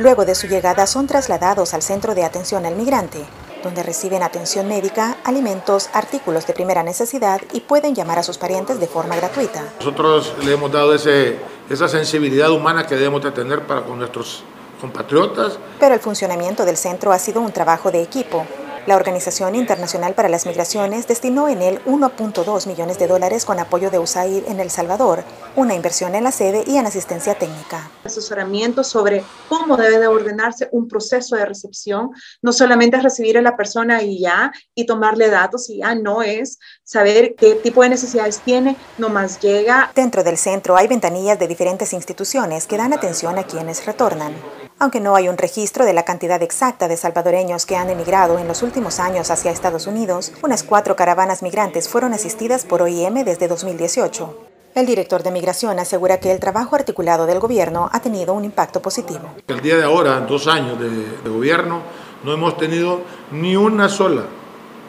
Luego 0.00 0.24
de 0.24 0.34
su 0.34 0.48
llegada 0.48 0.88
son 0.88 1.06
trasladados 1.06 1.74
al 1.74 1.82
Centro 1.82 2.16
de 2.16 2.24
Atención 2.24 2.66
al 2.66 2.74
Migrante, 2.74 3.20
donde 3.62 3.84
reciben 3.84 4.24
atención 4.24 4.66
médica, 4.66 5.16
alimentos, 5.22 5.88
artículos 5.92 6.44
de 6.48 6.54
primera 6.54 6.82
necesidad 6.82 7.40
y 7.52 7.60
pueden 7.60 7.94
llamar 7.94 8.18
a 8.18 8.24
sus 8.24 8.36
parientes 8.36 8.80
de 8.80 8.88
forma 8.88 9.14
gratuita. 9.14 9.62
Nosotros 9.78 10.34
le 10.44 10.54
hemos 10.54 10.72
dado 10.72 10.92
ese, 10.92 11.36
esa 11.70 11.88
sensibilidad 11.88 12.50
humana 12.50 12.84
que 12.86 12.96
debemos 12.96 13.22
de 13.22 13.30
tener 13.30 13.64
para 13.64 13.82
con 13.82 13.98
nuestros 13.98 14.42
compatriotas. 14.80 15.58
Pero 15.78 15.94
el 15.94 16.00
funcionamiento 16.00 16.64
del 16.64 16.76
centro 16.76 17.12
ha 17.12 17.18
sido 17.18 17.40
un 17.40 17.52
trabajo 17.52 17.92
de 17.92 18.02
equipo. 18.02 18.44
La 18.90 18.96
Organización 18.96 19.54
Internacional 19.54 20.14
para 20.14 20.28
las 20.28 20.46
Migraciones 20.46 21.06
destinó 21.06 21.48
en 21.48 21.62
él 21.62 21.80
1.2 21.86 22.66
millones 22.66 22.98
de 22.98 23.06
dólares 23.06 23.44
con 23.44 23.60
apoyo 23.60 23.88
de 23.88 24.00
USAID 24.00 24.48
en 24.48 24.58
El 24.58 24.68
Salvador, 24.68 25.22
una 25.54 25.76
inversión 25.76 26.16
en 26.16 26.24
la 26.24 26.32
sede 26.32 26.64
y 26.66 26.76
en 26.76 26.86
asistencia 26.86 27.36
técnica. 27.36 27.88
Asesoramiento 28.02 28.82
sobre 28.82 29.22
cómo 29.48 29.76
debe 29.76 30.00
de 30.00 30.08
ordenarse 30.08 30.68
un 30.72 30.88
proceso 30.88 31.36
de 31.36 31.46
recepción, 31.46 32.10
no 32.42 32.52
solamente 32.52 32.96
es 32.96 33.04
recibir 33.04 33.38
a 33.38 33.42
la 33.42 33.56
persona 33.56 34.02
y 34.02 34.18
ya, 34.18 34.50
y 34.74 34.86
tomarle 34.86 35.30
datos 35.30 35.70
y 35.70 35.78
ya, 35.78 35.94
no 35.94 36.22
es 36.22 36.58
saber 36.82 37.36
qué 37.36 37.54
tipo 37.54 37.84
de 37.84 37.90
necesidades 37.90 38.40
tiene, 38.40 38.74
no 38.98 39.08
más 39.08 39.38
llega. 39.38 39.92
Dentro 39.94 40.24
del 40.24 40.36
centro 40.36 40.76
hay 40.76 40.88
ventanillas 40.88 41.38
de 41.38 41.46
diferentes 41.46 41.92
instituciones 41.92 42.66
que 42.66 42.76
dan 42.76 42.92
atención 42.92 43.38
a 43.38 43.44
quienes 43.44 43.86
retornan. 43.86 44.34
Aunque 44.82 44.98
no 44.98 45.14
hay 45.14 45.28
un 45.28 45.36
registro 45.36 45.84
de 45.84 45.92
la 45.92 46.06
cantidad 46.06 46.42
exacta 46.42 46.88
de 46.88 46.96
salvadoreños 46.96 47.66
que 47.66 47.76
han 47.76 47.90
emigrado 47.90 48.38
en 48.38 48.48
los 48.48 48.62
últimos 48.62 48.98
años 48.98 49.30
hacia 49.30 49.50
Estados 49.50 49.86
Unidos, 49.86 50.32
unas 50.42 50.62
cuatro 50.62 50.96
caravanas 50.96 51.42
migrantes 51.42 51.86
fueron 51.86 52.14
asistidas 52.14 52.64
por 52.64 52.80
OIM 52.80 53.22
desde 53.22 53.46
2018. 53.46 54.38
El 54.74 54.86
director 54.86 55.22
de 55.22 55.32
migración 55.32 55.78
asegura 55.78 56.18
que 56.18 56.32
el 56.32 56.40
trabajo 56.40 56.76
articulado 56.76 57.26
del 57.26 57.40
gobierno 57.40 57.90
ha 57.92 58.00
tenido 58.00 58.32
un 58.32 58.46
impacto 58.46 58.80
positivo. 58.80 59.28
El 59.48 59.60
día 59.60 59.76
de 59.76 59.84
ahora, 59.84 60.20
dos 60.20 60.46
años 60.46 60.80
de, 60.80 60.88
de 60.88 61.28
gobierno, 61.28 61.82
no 62.24 62.32
hemos 62.32 62.56
tenido 62.56 63.02
ni 63.32 63.56
una 63.56 63.90
sola 63.90 64.22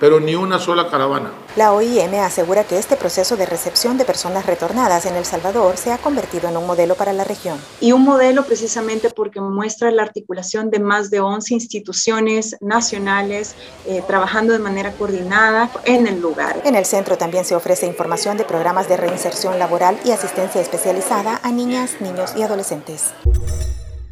pero 0.01 0.19
ni 0.19 0.33
una 0.33 0.57
sola 0.57 0.89
caravana. 0.89 1.29
La 1.57 1.73
OIM 1.73 2.13
asegura 2.15 2.63
que 2.63 2.77
este 2.77 2.95
proceso 2.95 3.35
de 3.35 3.45
recepción 3.45 3.97
de 3.97 4.05
personas 4.05 4.45
retornadas 4.45 5.05
en 5.05 5.17
El 5.17 5.25
Salvador 5.25 5.75
se 5.75 5.91
ha 5.91 5.97
convertido 5.97 6.47
en 6.47 6.55
un 6.55 6.65
modelo 6.65 6.95
para 6.95 7.11
la 7.11 7.25
región. 7.25 7.59
Y 7.81 7.91
un 7.91 8.03
modelo 8.03 8.45
precisamente 8.45 9.09
porque 9.09 9.41
muestra 9.41 9.91
la 9.91 10.03
articulación 10.03 10.69
de 10.69 10.79
más 10.79 11.11
de 11.11 11.19
11 11.19 11.53
instituciones 11.53 12.55
nacionales 12.61 13.55
eh, 13.85 14.01
trabajando 14.07 14.53
de 14.53 14.59
manera 14.59 14.93
coordinada 14.93 15.69
en 15.83 16.07
el 16.07 16.21
lugar. 16.21 16.61
En 16.63 16.75
el 16.75 16.85
centro 16.85 17.17
también 17.17 17.43
se 17.43 17.53
ofrece 17.53 17.85
información 17.85 18.37
de 18.37 18.45
programas 18.45 18.87
de 18.87 18.95
reinserción 18.95 19.59
laboral 19.59 19.99
y 20.05 20.11
asistencia 20.11 20.61
especializada 20.61 21.41
a 21.43 21.51
niñas, 21.51 21.97
niños 21.99 22.31
y 22.37 22.43
adolescentes. 22.43 23.13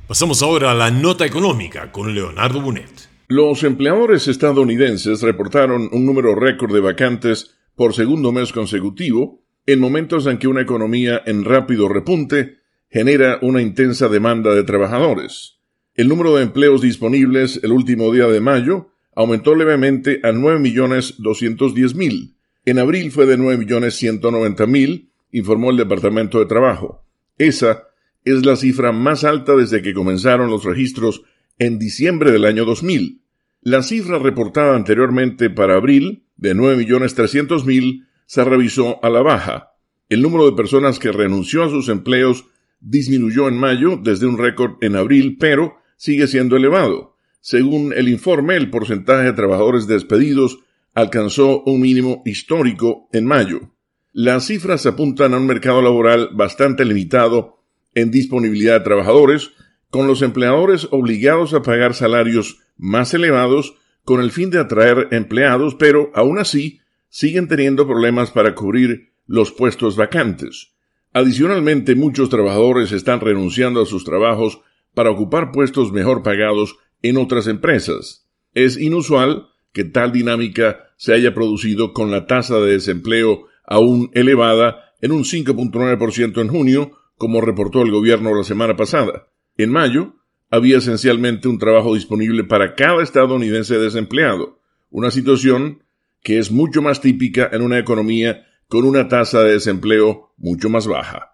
Pasamos 0.10 0.44
ahora 0.44 0.72
a 0.72 0.74
la 0.74 0.92
nota 0.92 1.26
económica 1.26 1.90
con 1.90 2.14
Leonardo 2.14 2.62
Bunet. 2.62 3.09
Los 3.32 3.64
empleadores 3.64 4.28
estadounidenses 4.28 5.22
reportaron 5.22 5.88
un 5.92 6.04
número 6.04 6.34
récord 6.34 6.74
de 6.74 6.80
vacantes 6.80 7.56
por 7.76 7.94
segundo 7.94 8.32
mes 8.32 8.52
consecutivo 8.52 9.44
en 9.68 9.80
momentos 9.80 10.26
en 10.26 10.40
que 10.40 10.48
una 10.48 10.62
economía 10.62 11.22
en 11.28 11.46
rápido 11.46 11.90
repunte 11.90 12.58
genera 12.90 13.38
una 13.44 13.62
intensa 13.62 14.08
demanda 14.08 14.56
de 14.56 14.64
trabajadores. 14.64 15.60
El 15.94 16.08
número 16.08 16.36
de 16.36 16.42
empleos 16.42 16.82
disponibles 16.82 17.60
el 17.62 17.72
último 17.72 18.12
día 18.12 18.26
de 18.26 18.42
mayo 18.42 18.94
aumentó 19.14 19.54
levemente 19.54 20.22
a 20.24 20.32
9.210.000. 20.32 22.34
En 22.66 22.80
abril 22.80 23.12
fue 23.12 23.28
de 23.28 23.38
9.190.000, 23.38 25.08
informó 25.34 25.70
el 25.70 25.78
Departamento 25.78 26.40
de 26.40 26.48
Trabajo. 26.48 27.06
Esa 27.38 27.90
es 28.26 28.44
la 28.44 28.56
cifra 28.56 28.92
más 28.92 29.24
alta 29.24 29.56
desde 29.56 29.84
que 29.84 29.94
comenzaron 29.94 30.50
los 30.50 30.64
registros 30.64 31.22
en 31.60 31.78
diciembre 31.78 32.32
del 32.32 32.46
año 32.46 32.66
2000. 32.66 33.22
La 33.62 33.84
cifra 33.84 34.18
reportada 34.18 34.76
anteriormente 34.76 35.50
para 35.50 35.76
abril, 35.76 36.24
de 36.38 36.56
9.300.000, 36.56 38.06
se 38.26 38.44
revisó 38.44 39.04
a 39.04 39.10
la 39.10 39.22
baja. 39.22 39.74
El 40.08 40.22
número 40.22 40.50
de 40.50 40.56
personas 40.56 40.98
que 40.98 41.12
renunció 41.12 41.64
a 41.64 41.70
sus 41.70 41.90
empleos 41.90 42.46
disminuyó 42.80 43.48
en 43.48 43.58
mayo 43.58 44.00
desde 44.02 44.26
un 44.26 44.38
récord 44.38 44.78
en 44.82 44.96
abril, 44.96 45.38
pero 45.40 45.76
sigue 45.98 46.28
siendo 46.28 46.56
elevado. 46.56 47.16
Según 47.42 47.94
el 47.94 48.08
informe, 48.08 48.56
el 48.56 48.70
porcentaje 48.70 49.26
de 49.26 49.34
trabajadores 49.34 49.88
despedidos 49.88 50.60
alcanzó 50.94 51.64
un 51.64 51.82
mínimo 51.82 52.22
histórico 52.26 53.10
en 53.12 53.26
mayo. 53.26 53.74
Las 54.14 54.48
cifras 54.48 54.86
apuntan 54.86 55.34
a 55.34 55.38
un 55.38 55.46
mercado 55.46 55.82
laboral 55.82 56.30
bastante 56.34 56.86
limitado 56.86 57.60
en 57.94 58.12
disponibilidad 58.12 58.80
de 58.80 58.86
trabajadores, 58.86 59.52
con 59.90 60.08
los 60.08 60.22
empleadores 60.22 60.88
obligados 60.92 61.54
a 61.54 61.62
pagar 61.62 61.94
salarios 61.94 62.60
más 62.78 63.14
elevados 63.14 63.76
con 64.04 64.22
el 64.22 64.32
fin 64.32 64.50
de 64.50 64.60
atraer 64.60 65.08
empleados, 65.12 65.76
pero 65.76 66.12
aún 66.14 66.40
así 66.40 66.82
siguen 67.10 67.48
teniendo 67.48 67.88
problemas 67.88 68.32
para 68.32 68.56
cubrir 68.56 69.14
los 69.26 69.52
puestos 69.52 69.96
vacantes. 69.96 70.74
Adicionalmente, 71.14 71.96
muchos 71.96 72.30
trabajadores 72.30 72.92
están 72.92 73.20
renunciando 73.20 73.82
a 73.82 73.86
sus 73.86 74.04
trabajos 74.04 74.62
para 74.94 75.12
ocupar 75.12 75.52
puestos 75.52 75.92
mejor 75.92 76.24
pagados 76.24 76.78
en 77.02 77.18
otras 77.18 77.48
empresas. 77.48 78.28
Es 78.54 78.78
inusual 78.78 79.48
que 79.74 79.84
tal 79.86 80.12
dinámica 80.12 80.92
se 80.98 81.14
haya 81.14 81.34
producido 81.34 81.94
con 81.94 82.12
la 82.12 82.26
tasa 82.28 82.60
de 82.60 82.74
desempleo 82.74 83.46
aún 83.66 84.10
elevada 84.14 84.94
en 85.02 85.12
un 85.12 85.24
5.9% 85.24 86.42
en 86.42 86.48
junio, 86.48 86.92
como 87.16 87.42
reportó 87.42 87.82
el 87.82 87.92
gobierno 87.92 88.34
la 88.34 88.44
semana 88.44 88.76
pasada. 88.76 89.28
En 89.60 89.72
mayo, 89.72 90.16
había 90.50 90.78
esencialmente 90.78 91.50
un 91.50 91.60
trabajo 91.60 91.94
disponible 91.94 92.46
para 92.46 92.76
cada 92.76 93.04
estadounidense 93.04 93.78
desempleado, 93.78 94.62
una 94.90 95.12
situación 95.12 95.84
que 96.24 96.40
es 96.40 96.50
mucho 96.50 96.82
más 96.82 97.02
típica 97.02 97.50
en 97.52 97.64
una 97.64 97.78
economía 97.78 98.46
con 98.70 98.86
una 98.86 99.10
tasa 99.10 99.42
de 99.42 99.52
desempleo 99.52 100.34
mucho 100.38 100.70
más 100.70 100.88
baja. 100.88 101.32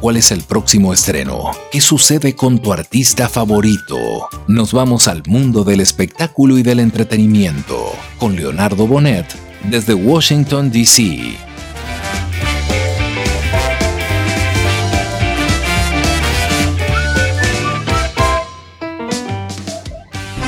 ¿Cuál 0.00 0.18
es 0.18 0.30
el 0.32 0.42
próximo 0.42 0.92
estreno? 0.92 1.50
¿Qué 1.72 1.80
sucede 1.80 2.36
con 2.36 2.60
tu 2.60 2.74
artista 2.74 3.30
favorito? 3.30 4.28
Nos 4.48 4.74
vamos 4.74 5.08
al 5.08 5.22
mundo 5.26 5.64
del 5.64 5.80
espectáculo 5.80 6.58
y 6.58 6.62
del 6.62 6.78
entretenimiento 6.78 7.86
con 8.18 8.36
Leonardo 8.36 8.86
Bonet 8.86 9.45
desde 9.64 9.94
Washington, 9.94 10.70
D.C. 10.70 11.46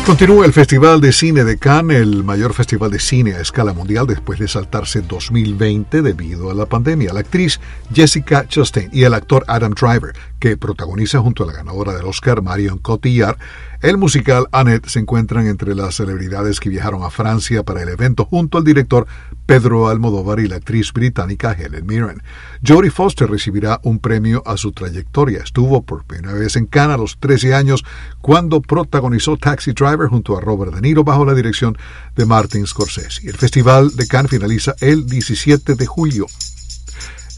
Continúa 0.09 0.47
el 0.47 0.55
Festival 0.55 1.03
de 1.03 1.13
Cine 1.13 1.45
de 1.45 1.59
Cannes, 1.59 2.01
el 2.01 2.25
mayor 2.25 2.55
festival 2.55 2.91
de 2.91 2.99
cine 2.99 3.35
a 3.35 3.41
escala 3.43 3.75
mundial 3.75 4.07
después 4.07 4.39
de 4.39 4.49
saltarse 4.49 5.03
2020 5.03 6.01
debido 6.01 6.51
a 6.51 6.55
la 6.55 6.65
pandemia. 6.65 7.13
La 7.13 7.21
actriz 7.21 7.61
Jessica 7.93 8.49
Chastain 8.49 8.89
y 8.91 9.03
el 9.03 9.13
actor 9.13 9.45
Adam 9.49 9.75
Driver, 9.75 10.17
que 10.39 10.57
protagoniza 10.57 11.21
junto 11.21 11.45
a 11.45 11.47
la 11.47 11.53
ganadora 11.53 11.95
del 11.95 12.07
Oscar 12.07 12.43
Marion 12.43 12.79
Cotillard, 12.79 13.39
el 13.81 13.97
musical 13.97 14.49
Annette 14.51 14.89
se 14.89 14.99
encuentran 14.99 15.47
entre 15.47 15.75
las 15.75 15.95
celebridades 15.95 16.59
que 16.59 16.69
viajaron 16.69 17.05
a 17.05 17.11
Francia 17.11 17.63
para 17.63 17.83
el 17.83 17.89
evento 17.89 18.25
junto 18.25 18.59
al 18.59 18.65
director 18.65 19.07
Pedro 19.47 19.89
Almodóvar 19.89 20.41
y 20.41 20.49
la 20.49 20.57
actriz 20.57 20.93
británica 20.93 21.53
Helen 21.53 21.87
Mirren. 21.87 22.23
Jodie 22.67 22.91
Foster 22.91 23.31
recibirá 23.31 23.81
un 23.85 24.01
premio 24.01 24.43
a 24.47 24.57
su 24.57 24.73
trayectoria. 24.73 25.45
Estuvo 25.45 25.83
por 25.83 26.05
primera 26.05 26.35
vez 26.35 26.57
en 26.57 26.67
Cannes 26.67 26.97
a 26.97 26.99
los 26.99 27.19
13 27.19 27.55
años 27.55 27.85
cuando 28.21 28.61
protagonizó 28.61 29.37
Taxi 29.37 29.73
Driver 29.73 30.09
junto 30.09 30.37
a 30.37 30.41
Robert 30.41 30.75
De 30.75 30.81
Niro 30.81 31.05
bajo 31.05 31.25
la 31.25 31.35
dirección 31.35 31.79
de 32.17 32.27
Martin 32.27 32.67
Scorsese. 32.67 33.29
El 33.29 33.37
Festival 33.37 33.95
de 33.95 34.07
Cannes 34.09 34.31
finaliza 34.31 34.75
el 34.81 35.07
17 35.07 35.77
de 35.77 35.87
julio. 35.87 36.27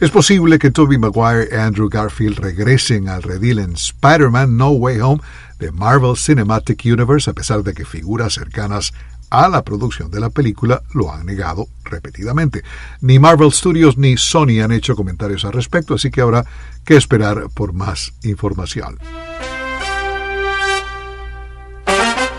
Es 0.01 0.11
posible 0.11 0.59
que 0.59 0.71
Tobey 0.71 0.97
Maguire 0.97 1.47
y 1.53 1.55
Andrew 1.57 1.91
Garfield 1.91 2.39
regresen 2.39 3.07
al 3.07 3.23
redil 3.23 3.59
en 3.59 3.75
Spider-Man 3.75 4.57
No 4.57 4.71
Way 4.71 4.99
Home 5.03 5.21
de 5.59 5.71
Marvel 5.73 6.17
Cinematic 6.17 6.87
Universe, 6.87 7.29
a 7.29 7.35
pesar 7.35 7.63
de 7.63 7.75
que 7.75 7.85
figuras 7.85 8.33
cercanas 8.33 8.95
a 9.29 9.47
la 9.51 9.63
producción 9.63 10.11
de 10.11 10.21
la 10.21 10.31
película 10.31 10.83
lo 10.95 11.13
han 11.13 11.27
negado 11.27 11.69
repetidamente. 11.85 12.63
Ni 13.03 13.19
Marvel 13.19 13.53
Studios 13.53 13.99
ni 13.99 14.17
Sony 14.17 14.63
han 14.65 14.73
hecho 14.73 14.97
comentarios 14.97 15.45
al 15.45 15.53
respecto, 15.53 15.97
así 15.97 16.11
que 16.11 16.23
habrá 16.23 16.47
que 16.83 16.97
esperar 16.97 17.51
por 17.53 17.75
más 17.75 18.15
información. 18.23 18.99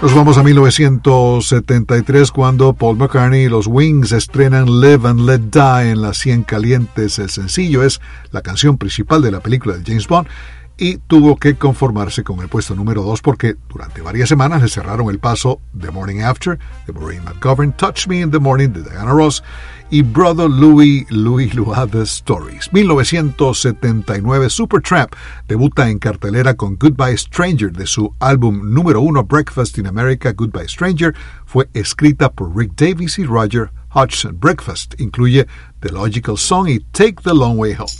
Nos 0.02 0.16
vamos 0.16 0.40
a 0.40 0.44
1973 0.44 2.32
cuando 2.32 2.74
Paul 2.74 2.98
McCartney 2.98 3.44
y 3.44 3.50
los 3.50 3.68
Wings 3.68 4.12
estrenan 4.12 4.82
Live 4.82 5.08
and 5.08 5.20
Let 5.20 5.52
Die 5.52 5.92
en 5.92 6.02
las 6.02 6.18
100 6.18 6.42
calientes. 6.42 7.20
El 7.20 7.30
sencillo 7.30 7.84
es 7.84 8.02
la 8.32 8.42
canción 8.42 8.80
principal 8.80 9.22
de 9.22 9.30
la 9.30 9.42
película 9.42 9.78
de 9.78 9.84
James 9.86 10.08
Bond 10.08 10.28
y 10.76 10.98
tuvo 10.98 11.38
que 11.38 11.54
conformarse 11.54 12.24
con 12.24 12.40
el 12.40 12.48
puesto 12.48 12.74
número 12.74 13.04
2 13.04 13.22
porque 13.22 13.58
durante 13.70 14.02
varias 14.02 14.28
semanas 14.28 14.64
le 14.64 14.70
cerraron 14.70 15.08
el 15.12 15.20
paso 15.20 15.62
The 15.80 15.92
Morning 15.92 16.22
After 16.22 16.58
de 16.88 16.94
Maureen 16.94 17.24
McGovern, 17.24 17.72
Touch 17.74 18.08
Me 18.08 18.22
in 18.22 18.32
the 18.32 18.40
Morning 18.40 18.70
de 18.70 18.82
Diana 18.82 19.12
Ross 19.12 19.44
y 19.92 20.02
Brother 20.02 20.50
Louis 20.50 21.06
Louis 21.10 21.54
Luada 21.54 22.04
Stories. 22.04 22.72
1979 22.72 24.50
Supertramp 24.50 25.14
debuta 25.48 25.90
en 25.90 26.00
cartelera 26.00 26.56
con 26.56 26.78
Goodbye 26.78 27.18
Stranger 27.18 27.72
de 27.72 27.86
su 27.86 28.16
álbum 28.20 28.74
número 28.74 29.02
1 29.02 29.24
Breakfast 29.26 29.78
in 29.78 29.88
America 29.88 30.32
Goodbye 30.32 30.70
Stranger 30.70 31.14
fue 31.46 31.70
escrita 31.74 32.32
por 32.32 32.56
Rick 32.56 32.72
Davies 32.76 33.20
y 33.20 33.26
Roger 33.26 33.70
Hodgson. 33.94 34.40
Breakfast 34.40 35.00
incluye 35.00 35.46
The 35.82 35.90
Logical 35.90 36.38
Song 36.38 36.70
y 36.70 36.80
Take 36.92 37.18
the 37.24 37.34
Long 37.34 37.60
Way 37.60 37.74
Home. 37.74 37.92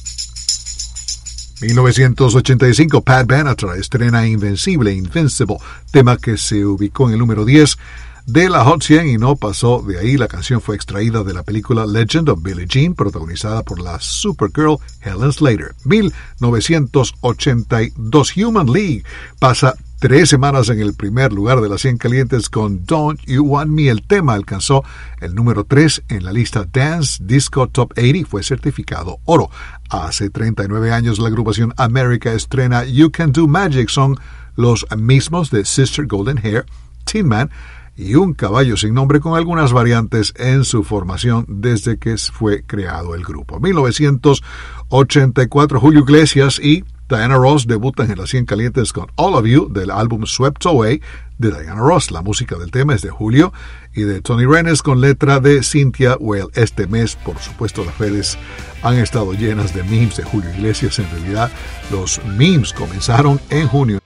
1985, 1.62 3.02
Pat 3.02 3.28
Benatar 3.28 3.78
estrena 3.78 4.26
Invencible, 4.26 4.92
Invincible, 4.92 5.58
tema 5.92 6.18
que 6.18 6.38
se 6.38 6.66
ubicó 6.66 7.08
en 7.08 7.14
el 7.14 7.20
número 7.20 7.46
10 7.46 7.78
de 8.26 8.50
la 8.50 8.64
Hot 8.64 8.84
100 8.84 9.08
y 9.08 9.18
no 9.18 9.36
pasó 9.36 9.82
de 9.82 10.00
ahí. 10.00 10.18
La 10.18 10.28
canción 10.28 10.62
fue 10.62 10.76
extraída 10.76 11.24
de 11.24 11.34
la 11.34 11.44
película 11.44 11.86
Legend 11.86 12.30
of 12.30 12.42
Billie 12.42 12.68
Jean, 12.68 12.94
protagonizada 12.94 13.64
por 13.64 13.82
la 13.82 14.00
Supergirl 14.00 14.78
Helen 15.02 15.32
Slater. 15.32 15.76
1982, 15.86 18.38
Human 18.38 18.72
League 18.72 19.04
pasa 19.40 19.76
tres 20.00 20.30
semanas 20.30 20.70
en 20.70 20.80
el 20.80 20.96
primer 20.96 21.32
lugar 21.32 21.62
de 21.62 21.70
las 21.70 21.82
100 21.82 21.98
calientes 21.98 22.50
con 22.50 22.86
Don't 22.86 23.22
You 23.26 23.46
Want 23.46 23.72
Me. 23.72 23.90
El 23.90 24.02
tema 24.02 24.34
alcanzó 24.34 24.84
el 25.20 25.36
número 25.36 25.64
3 25.64 26.04
en 26.10 26.26
la 26.26 26.34
lista 26.34 26.66
Dance 26.72 27.24
Disco 27.24 27.68
Top 27.68 27.92
80 27.92 28.18
y 28.18 28.24
fue 28.24 28.44
certificado 28.44 29.20
oro. 29.26 29.50
Hace 29.90 30.30
39 30.30 30.92
años 30.92 31.20
la 31.20 31.28
agrupación 31.28 31.74
America 31.78 32.34
estrena 32.34 32.86
You 32.86 33.12
Can 33.12 33.32
Do 33.32 33.48
Magic. 33.48 33.90
Son 33.90 34.18
los 34.56 34.86
mismos 34.98 35.52
de 35.52 35.66
Sister 35.66 36.08
Golden 36.08 36.38
Hair, 36.38 36.66
Tin 37.06 37.28
Man 37.28 37.52
y 37.96 38.16
un 38.16 38.34
caballo 38.34 38.76
sin 38.78 38.94
nombre 38.94 39.20
con 39.20 39.38
algunas 39.38 39.74
variantes 39.74 40.34
en 40.38 40.64
su 40.64 40.84
formación 40.84 41.46
desde 41.48 41.98
que 41.98 42.16
fue 42.18 42.64
creado 42.64 43.16
el 43.16 43.24
grupo. 43.24 43.60
1984 43.60 45.80
Julio 45.80 46.02
Iglesias 46.02 46.60
y 46.62 46.84
Diana 47.10 47.36
Ross 47.36 47.66
debutan 47.68 48.10
en 48.10 48.20
las 48.20 48.30
100 48.30 48.46
calientes 48.46 48.94
con 48.94 49.08
All 49.16 49.36
of 49.36 49.46
You 49.46 49.68
del 49.72 49.92
álbum 49.92 50.26
Swept 50.26 50.66
Away 50.66 51.02
de 51.38 51.52
Diana 51.52 51.82
Ross. 51.82 52.10
La 52.10 52.22
música 52.22 52.58
del 52.58 52.72
tema 52.72 52.96
es 52.96 53.02
de 53.02 53.10
Julio 53.10 53.52
y 53.94 54.04
de 54.04 54.22
Tony 54.22 54.46
Rennes 54.46 54.82
con 54.82 55.02
letra 55.02 55.42
de 55.42 55.62
Cynthia 55.62 56.16
Well. 56.20 56.48
Este 56.54 56.88
mes, 56.88 57.18
por 57.18 57.38
supuesto, 57.40 57.84
las 57.84 57.98
redes 57.98 58.38
han 58.82 58.96
estado 58.96 59.34
llenas 59.34 59.76
de 59.76 59.84
memes 59.84 60.16
de 60.16 60.24
Julio 60.24 60.50
Iglesias. 60.52 61.00
En 61.00 61.12
realidad, 61.12 61.52
los 61.92 62.22
memes 62.26 62.72
comenzaron 62.72 63.42
en 63.50 63.68
junio. 63.68 64.01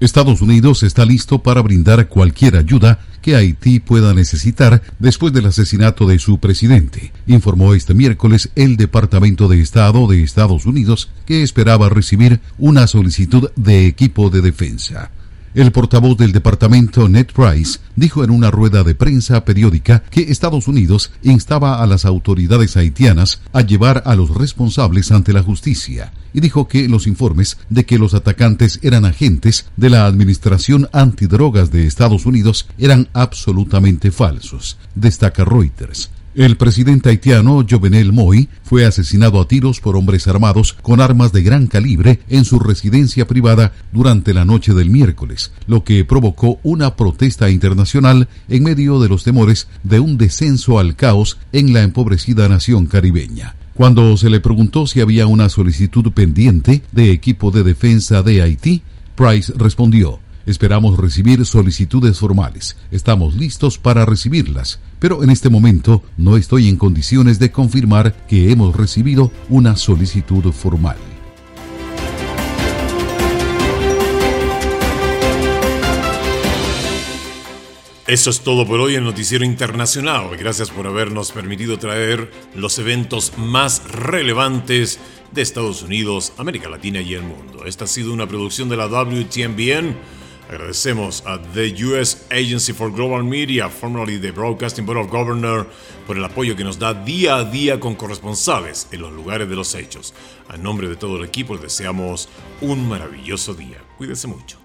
Estados 0.00 0.40
Unidos 0.40 0.82
está 0.82 1.04
listo 1.04 1.42
para 1.42 1.60
brindar 1.60 2.08
cualquier 2.08 2.56
ayuda 2.56 3.00
que 3.20 3.36
Haití 3.36 3.80
pueda 3.80 4.14
necesitar 4.14 4.82
después 4.98 5.34
del 5.34 5.44
asesinato 5.44 6.06
de 6.06 6.18
su 6.18 6.38
presidente, 6.38 7.12
informó 7.26 7.74
este 7.74 7.92
miércoles 7.92 8.48
el 8.56 8.78
Departamento 8.78 9.46
de 9.46 9.60
Estado 9.60 10.06
de 10.06 10.22
Estados 10.22 10.64
Unidos, 10.64 11.10
que 11.26 11.42
esperaba 11.42 11.90
recibir 11.90 12.40
una 12.56 12.86
solicitud 12.86 13.50
de 13.56 13.86
equipo 13.86 14.30
de 14.30 14.40
defensa. 14.40 15.10
El 15.52 15.72
portavoz 15.72 16.16
del 16.16 16.30
departamento, 16.30 17.08
Ned 17.08 17.26
Price, 17.34 17.80
dijo 17.96 18.22
en 18.22 18.30
una 18.30 18.52
rueda 18.52 18.84
de 18.84 18.94
prensa 18.94 19.44
periódica 19.44 20.04
que 20.08 20.30
Estados 20.30 20.68
Unidos 20.68 21.10
instaba 21.22 21.82
a 21.82 21.86
las 21.86 22.04
autoridades 22.04 22.76
haitianas 22.76 23.40
a 23.52 23.62
llevar 23.62 24.04
a 24.06 24.14
los 24.14 24.30
responsables 24.30 25.10
ante 25.10 25.32
la 25.32 25.42
justicia 25.42 26.12
y 26.32 26.38
dijo 26.40 26.68
que 26.68 26.88
los 26.88 27.08
informes 27.08 27.58
de 27.68 27.84
que 27.84 27.98
los 27.98 28.14
atacantes 28.14 28.78
eran 28.82 29.04
agentes 29.04 29.66
de 29.76 29.90
la 29.90 30.06
Administración 30.06 30.88
Antidrogas 30.92 31.72
de 31.72 31.84
Estados 31.84 32.26
Unidos 32.26 32.68
eran 32.78 33.08
absolutamente 33.12 34.12
falsos, 34.12 34.78
destaca 34.94 35.44
Reuters. 35.44 36.10
El 36.36 36.56
presidente 36.56 37.08
haitiano 37.08 37.66
Jovenel 37.68 38.12
Moy 38.12 38.48
fue 38.62 38.84
asesinado 38.84 39.40
a 39.40 39.48
tiros 39.48 39.80
por 39.80 39.96
hombres 39.96 40.28
armados 40.28 40.74
con 40.74 41.00
armas 41.00 41.32
de 41.32 41.42
gran 41.42 41.66
calibre 41.66 42.20
en 42.28 42.44
su 42.44 42.60
residencia 42.60 43.26
privada 43.26 43.72
durante 43.90 44.32
la 44.32 44.44
noche 44.44 44.72
del 44.72 44.90
miércoles, 44.90 45.50
lo 45.66 45.82
que 45.82 46.04
provocó 46.04 46.60
una 46.62 46.94
protesta 46.94 47.50
internacional 47.50 48.28
en 48.48 48.62
medio 48.62 49.00
de 49.00 49.08
los 49.08 49.24
temores 49.24 49.66
de 49.82 49.98
un 49.98 50.18
descenso 50.18 50.78
al 50.78 50.94
caos 50.94 51.36
en 51.50 51.72
la 51.72 51.82
empobrecida 51.82 52.48
nación 52.48 52.86
caribeña. 52.86 53.56
Cuando 53.74 54.16
se 54.16 54.30
le 54.30 54.38
preguntó 54.38 54.86
si 54.86 55.00
había 55.00 55.26
una 55.26 55.48
solicitud 55.48 56.12
pendiente 56.12 56.82
de 56.92 57.10
equipo 57.10 57.50
de 57.50 57.64
defensa 57.64 58.22
de 58.22 58.40
Haití, 58.40 58.82
Price 59.16 59.52
respondió 59.56 60.20
Esperamos 60.50 60.98
recibir 60.98 61.46
solicitudes 61.46 62.18
formales. 62.18 62.76
Estamos 62.90 63.36
listos 63.36 63.78
para 63.78 64.04
recibirlas, 64.04 64.80
pero 64.98 65.22
en 65.22 65.30
este 65.30 65.48
momento 65.48 66.02
no 66.16 66.36
estoy 66.36 66.68
en 66.68 66.76
condiciones 66.76 67.38
de 67.38 67.52
confirmar 67.52 68.26
que 68.26 68.50
hemos 68.50 68.74
recibido 68.74 69.30
una 69.48 69.76
solicitud 69.76 70.50
formal. 70.50 70.96
Eso 78.08 78.30
es 78.30 78.40
todo 78.40 78.66
por 78.66 78.80
hoy 78.80 78.96
en 78.96 79.04
Noticiero 79.04 79.44
Internacional. 79.44 80.36
Gracias 80.36 80.70
por 80.70 80.88
habernos 80.88 81.30
permitido 81.30 81.78
traer 81.78 82.28
los 82.56 82.76
eventos 82.80 83.34
más 83.38 83.84
relevantes 83.88 84.98
de 85.30 85.42
Estados 85.42 85.84
Unidos, 85.84 86.32
América 86.38 86.68
Latina 86.68 87.00
y 87.00 87.14
el 87.14 87.22
mundo. 87.22 87.66
Esta 87.66 87.84
ha 87.84 87.86
sido 87.86 88.12
una 88.12 88.26
producción 88.26 88.68
de 88.68 88.76
la 88.76 88.88
WTMBN. 88.88 90.19
Agradecemos 90.50 91.22
a 91.26 91.38
the 91.54 91.72
US 91.84 92.26
Agency 92.28 92.72
for 92.72 92.90
Global 92.90 93.22
Media, 93.22 93.68
formerly 93.68 94.18
the 94.18 94.32
Broadcasting 94.32 94.84
Board 94.84 94.98
of 94.98 95.08
Governors, 95.08 95.64
por 96.08 96.16
el 96.16 96.24
apoyo 96.24 96.56
que 96.56 96.64
nos 96.64 96.76
da 96.76 96.92
día 96.92 97.36
a 97.36 97.44
día 97.44 97.78
con 97.78 97.94
corresponsales 97.94 98.88
en 98.90 99.00
los 99.00 99.12
lugares 99.12 99.48
de 99.48 99.54
los 99.54 99.76
hechos. 99.76 100.12
A 100.48 100.56
nombre 100.56 100.88
de 100.88 100.96
todo 100.96 101.18
el 101.18 101.24
equipo 101.24 101.54
les 101.54 101.62
deseamos 101.62 102.28
un 102.62 102.88
maravilloso 102.88 103.54
día. 103.54 103.78
Cuídense 103.96 104.26
mucho. 104.26 104.59